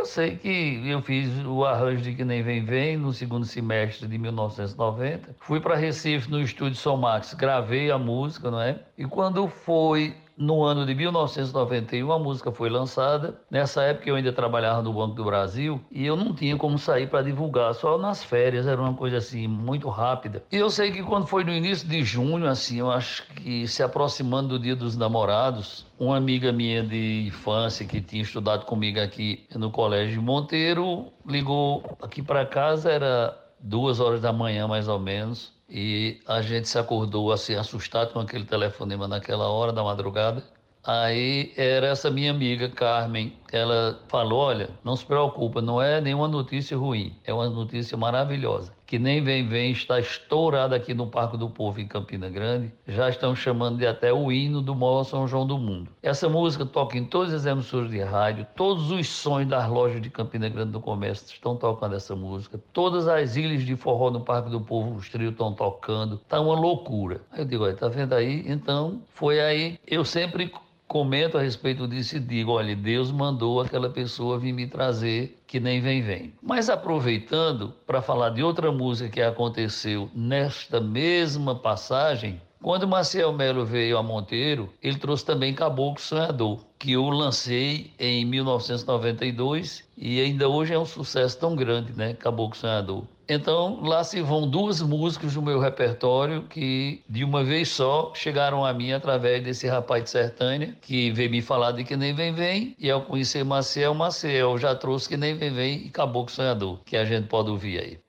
[0.05, 4.07] Eu sei que eu fiz o arranjo de que nem vem vem no segundo semestre
[4.07, 5.35] de 1990.
[5.39, 8.79] Fui para Recife no estúdio Somax, gravei a música, não é?
[8.95, 13.39] E quando foi no ano de 1991, a música foi lançada.
[13.49, 17.07] Nessa época eu ainda trabalhava no Banco do Brasil e eu não tinha como sair
[17.07, 20.43] para divulgar, só nas férias, era uma coisa assim muito rápida.
[20.51, 23.81] E eu sei que quando foi no início de junho, assim, eu acho que se
[23.81, 29.45] aproximando do Dia dos Namorados, uma amiga minha de infância que tinha estudado comigo aqui
[29.55, 35.54] no Colégio Monteiro ligou aqui para casa, era duas horas da manhã mais ou menos
[35.69, 40.43] e a gente se acordou assim, assustado com aquele telefonema naquela hora da madrugada.
[40.83, 46.27] Aí era essa minha amiga Carmen, ela falou: Olha, não se preocupa, não é nenhuma
[46.27, 48.73] notícia ruim, é uma notícia maravilhosa.
[48.85, 52.71] Que nem vem, vem, está estourada aqui no Parque do Povo em Campina Grande.
[52.87, 55.89] Já estão chamando de até o hino do maior São João do mundo.
[56.03, 60.09] Essa música toca em todas as emissoras de rádio, todos os sons das lojas de
[60.11, 62.61] Campina Grande do Comércio estão tocando essa música.
[62.73, 66.19] Todas as ilhas de forró no Parque do Povo, os trios estão tocando.
[66.27, 67.21] Tá uma loucura.
[67.31, 68.43] Aí eu digo: Olha, tá vendo aí?
[68.45, 69.79] Então, foi aí.
[69.87, 70.51] Eu sempre
[70.87, 75.59] comento a respeito disso e digo: olha, Deus mandou aquela pessoa vir me trazer que
[75.59, 76.33] nem vem, vem.
[76.41, 83.63] Mas aproveitando para falar de outra música que aconteceu nesta mesma passagem, Quando Marcel Melo
[83.63, 90.49] veio a Monteiro, ele trouxe também Caboclo Sonhador, que eu lancei em 1992 e ainda
[90.49, 92.15] hoje é um sucesso tão grande, né?
[92.15, 93.03] Caboclo Sonhador.
[93.27, 98.63] Então, lá se vão duas músicas do meu repertório que, de uma vez só, chegaram
[98.63, 102.33] a mim através desse rapaz de Sertânia, que veio me falar de Que Nem Vem
[102.33, 106.79] Vem, e ao conhecer Maciel, Maciel já trouxe Que Nem Vem Vem e Caboclo Sonhador,
[106.85, 108.04] que a gente pode ouvir aí.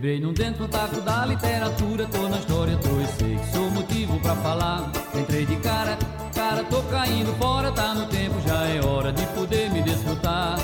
[0.00, 4.18] Quebrei num dentro taco da literatura, tô na história, tô e sei que sou motivo
[4.20, 4.90] pra falar.
[5.14, 5.98] Entrei de cara,
[6.34, 10.58] cara, tô caindo fora, tá no tempo, já é hora de poder me desfrutar.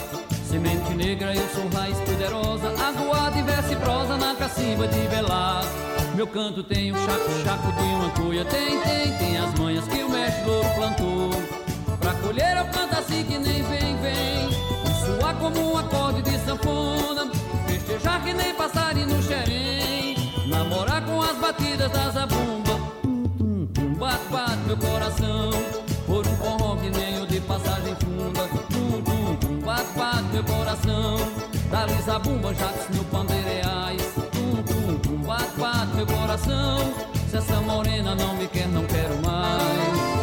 [0.49, 5.63] Semente negra, eu sou raiz poderosa, aguada e verso e prosa na cacimba de velar.
[6.15, 10.03] Meu canto tem um chaco, chaco de uma cuia, tem, tem, tem as manhas que
[10.03, 11.31] o mestre louro plantou.
[12.01, 14.49] Pra colher eu canto assim que nem vem, vem,
[15.05, 17.46] suar como um acorde de sanfona.
[17.87, 20.17] Festejar que nem passarinho no xerém
[20.47, 22.77] Namorar com as batidas da zabumba
[23.97, 25.51] bate, bate meu coração
[26.05, 28.49] Por um forró que nem o de passagem funda.
[28.71, 31.17] Tum, tum, tum, bate, bate meu coração
[31.71, 36.93] Dali zabumba, jatos no pandeireais Tum, tum, tum, bate, bate meu coração
[37.31, 40.16] Se essa morena não me quer, não quero mais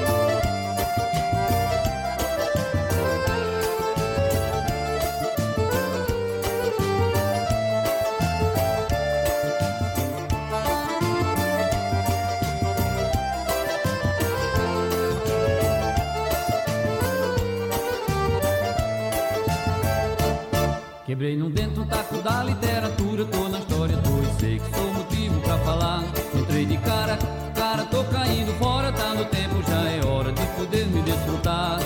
[21.14, 24.94] Quebrei num dentro um taco da literatura, tô na história, tô e sei que sou
[24.96, 26.04] motivo pra falar.
[26.34, 27.20] Entrei de cara,
[27.54, 31.80] cara, tô caindo fora, tá no tempo, já é hora de poder me desfrutar.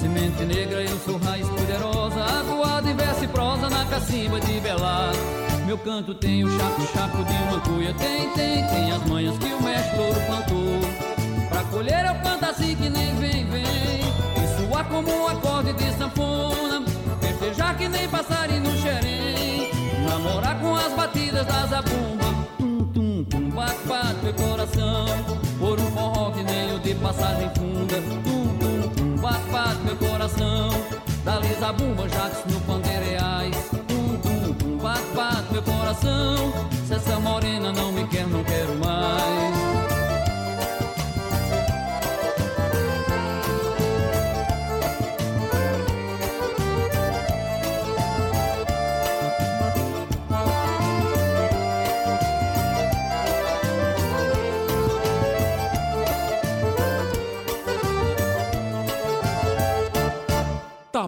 [0.00, 5.12] Semente negra, eu sou raiz poderosa, aguada e verso e prosa na cacimba de belar.
[5.66, 9.52] Meu canto tem o chaco, chaco de uma cuia, tem, tem, tem as manhas que
[9.52, 11.48] o mestre louro plantou.
[11.50, 15.92] Pra colher eu canto assim que nem vem, vem, e suar como um acorde de
[15.98, 16.99] sanfona.
[17.40, 19.70] Festejar que nem passarinho no xerém.
[20.06, 22.26] Namorar com as batidas da zabumba.
[22.58, 25.06] Tum, tum, tum, bate, bate meu coração.
[25.58, 27.96] Por um forró que nem o de passagem funda.
[27.96, 30.68] Tum, tum, tum, bate, bate meu coração.
[31.24, 33.56] Dali zabumba, jatos no pandeireais
[33.88, 36.52] Tum, tum, tum, bate, bate meu coração.
[36.86, 38.74] Se essa morena não me quer, não quero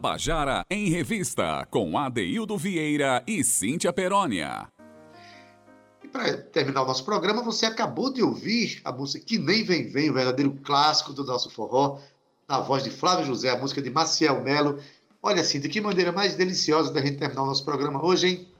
[0.02, 4.68] Tabajara em Revista, com Adeildo Vieira e Cíntia Perónia.
[6.02, 9.88] E para terminar o nosso programa, você acabou de ouvir a música Que Nem Vem
[9.88, 12.00] Vem, o verdadeiro clássico do nosso forró,
[12.48, 14.82] na voz de Flávio José, a música de Maciel Melo.
[15.22, 18.52] Olha, Cíntia, que maneira mais deliciosa da gente terminar o nosso programa hoje, hein?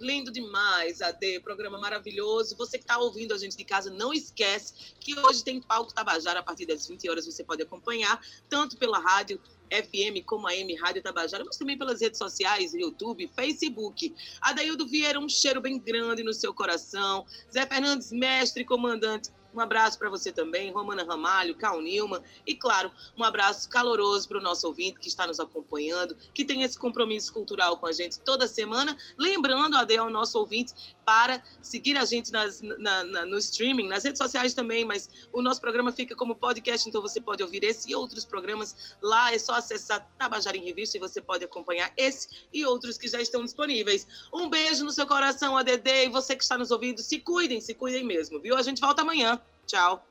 [0.00, 2.56] Lindo demais, AD, programa maravilhoso.
[2.56, 6.40] Você que está ouvindo a gente de casa, não esquece que hoje tem Palco Tabajara
[6.40, 7.24] a partir das 20 horas.
[7.24, 9.40] Você pode acompanhar tanto pela rádio
[9.70, 14.14] FM como a M Rádio Tabajara, mas também pelas redes sociais, YouTube, Facebook.
[14.40, 17.26] Adaildo Vieira, um cheiro bem grande no seu coração.
[17.52, 22.22] Zé Fernandes, mestre comandante um abraço para você também, Romana Ramalho, Cal Nilman.
[22.46, 26.62] E, claro, um abraço caloroso para o nosso ouvinte que está nos acompanhando, que tem
[26.62, 28.96] esse compromisso cultural com a gente toda semana.
[29.18, 30.72] Lembrando, Ade, ao nosso ouvinte,
[31.04, 35.42] para seguir a gente nas, na, na, no streaming, nas redes sociais também, mas o
[35.42, 39.32] nosso programa fica como podcast, então você pode ouvir esse e outros programas lá.
[39.32, 43.20] É só acessar Tabajara em Revista e você pode acompanhar esse e outros que já
[43.20, 44.06] estão disponíveis.
[44.32, 47.74] Um beijo no seu coração, ADD, e você que está nos ouvindo, se cuidem, se
[47.74, 48.56] cuidem mesmo, viu?
[48.56, 49.40] A gente volta amanhã.
[49.66, 50.04] Tchau.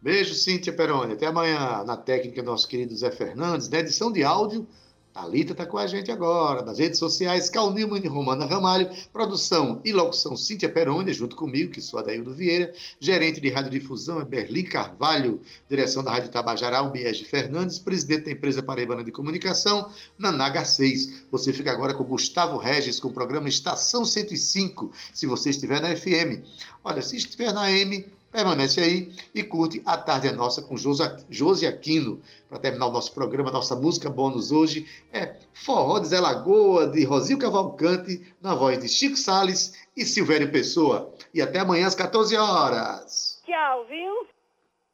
[0.00, 1.12] Beijo, Cíntia Peroni.
[1.12, 3.68] Até amanhã na técnica, nosso querido Zé Fernandes.
[3.68, 4.66] Na edição de áudio,
[5.12, 6.62] Thalita está com a gente agora.
[6.62, 8.90] Nas redes sociais, Cal e Romana Ramalho.
[9.12, 12.72] Produção e locução, Cíntia Peroni, junto comigo, que sou Adaildo Vieira.
[12.98, 15.40] Gerente de radiodifusão é Berlim Carvalho.
[15.68, 17.78] Direção da Rádio Tabajara, Albiege Fernandes.
[17.78, 19.88] Presidente da empresa Paraibana de Comunicação,
[20.18, 21.26] Nanaga 6.
[21.30, 25.94] Você fica agora com Gustavo Regis, com o programa Estação 105, se você estiver na
[25.94, 26.42] FM.
[26.82, 31.66] Olha, se estiver na M Permanece aí e curte A Tarde é Nossa com Josi
[31.66, 32.22] Aquino.
[32.48, 37.04] Para terminar o nosso programa, nossa música bônus hoje é Forró de Zé Lagoa, de
[37.04, 41.12] Rosil Cavalcante, na voz de Chico Sales e Silvério Pessoa.
[41.34, 43.38] E até amanhã às 14 horas.
[43.44, 44.26] Tchau, viu?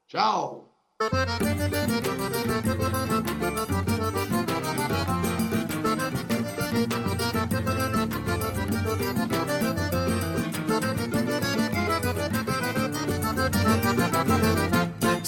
[0.09, 0.69] Tchau.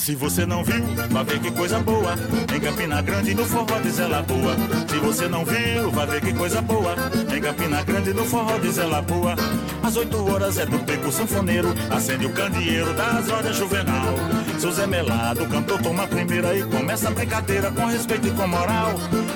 [0.01, 2.15] Se você não viu, vai ver que coisa boa.
[2.55, 4.57] Em Campina Grande, no forró de Zé Lagoa.
[4.89, 6.95] Se você não viu, vai ver que coisa boa.
[7.37, 9.37] Em Campina Grande, no forró de Zé Lagoa.
[9.83, 11.75] Às oito horas é do beco sanfoneiro.
[11.91, 14.15] Acende o candeeiro das horas juvenal.
[14.59, 18.47] Seu Zé Melado, cantor, toma a primeira e começa a brincadeira com respeito e com
[18.47, 18.95] moral.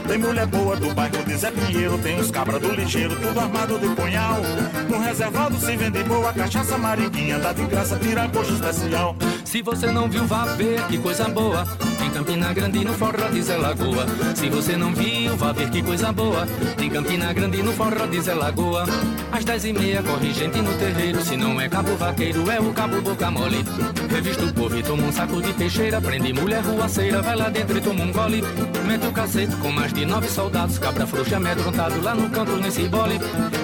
[0.08, 1.98] Tem mulher boa do bairro de Zé Pinheiro.
[1.98, 4.40] Tem os cabras do ligeiro, tudo armado de punhal.
[4.88, 7.38] No reservado se vende boa cachaça mariquinha.
[7.38, 9.14] Dá de graça, tira gosto especial.
[9.54, 11.64] Se você não viu, vá ver que coisa boa.
[12.04, 14.04] Em Campina Grande, no Forró de Zé Lagoa.
[14.34, 16.44] Se você não viu, vá ver que coisa boa.
[16.76, 18.84] Em Campina Grande, no Forró de Zé Lagoa.
[19.30, 21.22] Às dez e meia corre gente no terreiro.
[21.22, 23.64] Se não é cabo vaqueiro, é o cabo boca mole.
[24.10, 26.00] Revista o povo e toma um saco de teixeira.
[26.00, 28.42] Prende mulher ruaceira, vai lá dentro e toma um gole.
[28.84, 30.80] Mete o cacete com mais de nove soldados.
[30.80, 33.20] Cabra frouxa amedrontado lá no canto nesse bole.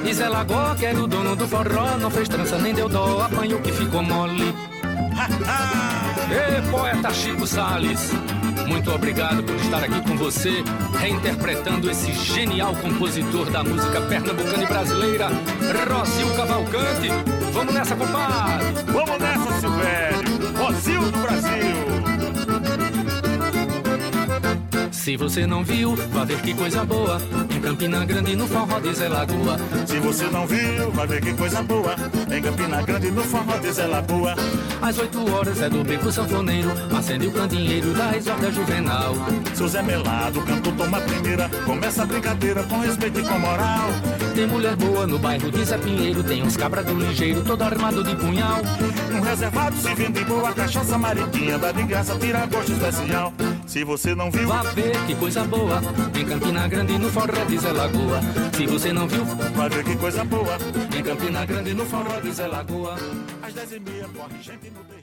[0.09, 1.97] E Zé Lagoa, que era o dono do forró.
[1.99, 4.55] Não fez trança nem deu dó, apanhou que ficou mole.
[6.31, 8.12] Ê, poeta Chico Sales,
[8.66, 10.62] muito obrigado por estar aqui com você,
[10.99, 15.29] reinterpretando esse genial compositor da música pernambucana e brasileira,
[15.89, 17.09] Rosil Cavalcante.
[17.53, 18.66] Vamos nessa, compadre!
[18.87, 20.57] Vamos nessa, Silvério!
[20.57, 21.80] Rosil do Brasil!
[25.11, 27.21] Se você não viu, vá ver que coisa boa.
[27.53, 29.57] Em Campina Grande, no forró de Zé Lagoa.
[29.85, 31.97] Se você não viu, vai ver que coisa boa.
[32.33, 34.37] Em Campina Grande, no forró de Zé Lagoa.
[34.81, 36.71] Às oito horas é do beco sanfoneiro.
[36.97, 39.17] Acende o candeeiro da exorta juvenal.
[39.53, 41.49] Seu Zé Melado, canto toma a primeira.
[41.67, 43.91] Começa a brincadeira com respeito e com moral.
[44.41, 46.24] Tem mulher boa no bairro de Zé Pinheiro.
[46.24, 48.61] Tem uns cabra do ligeiro, todo armado de punhal.
[49.12, 51.59] No reservado se vende boa cachaça mariquinha.
[51.59, 53.34] Dá de graça, tira gosto especial.
[53.66, 55.82] Se você não viu, vá ver que coisa boa.
[56.18, 58.20] Em Campina Grande, no forró de Zé Lagoa.
[58.57, 60.57] Se você não viu, vai ver que coisa boa.
[60.97, 62.97] Em Campina Grande, no forró de Zé Lagoa.
[63.43, 65.00] Às dez e meia corre gente no.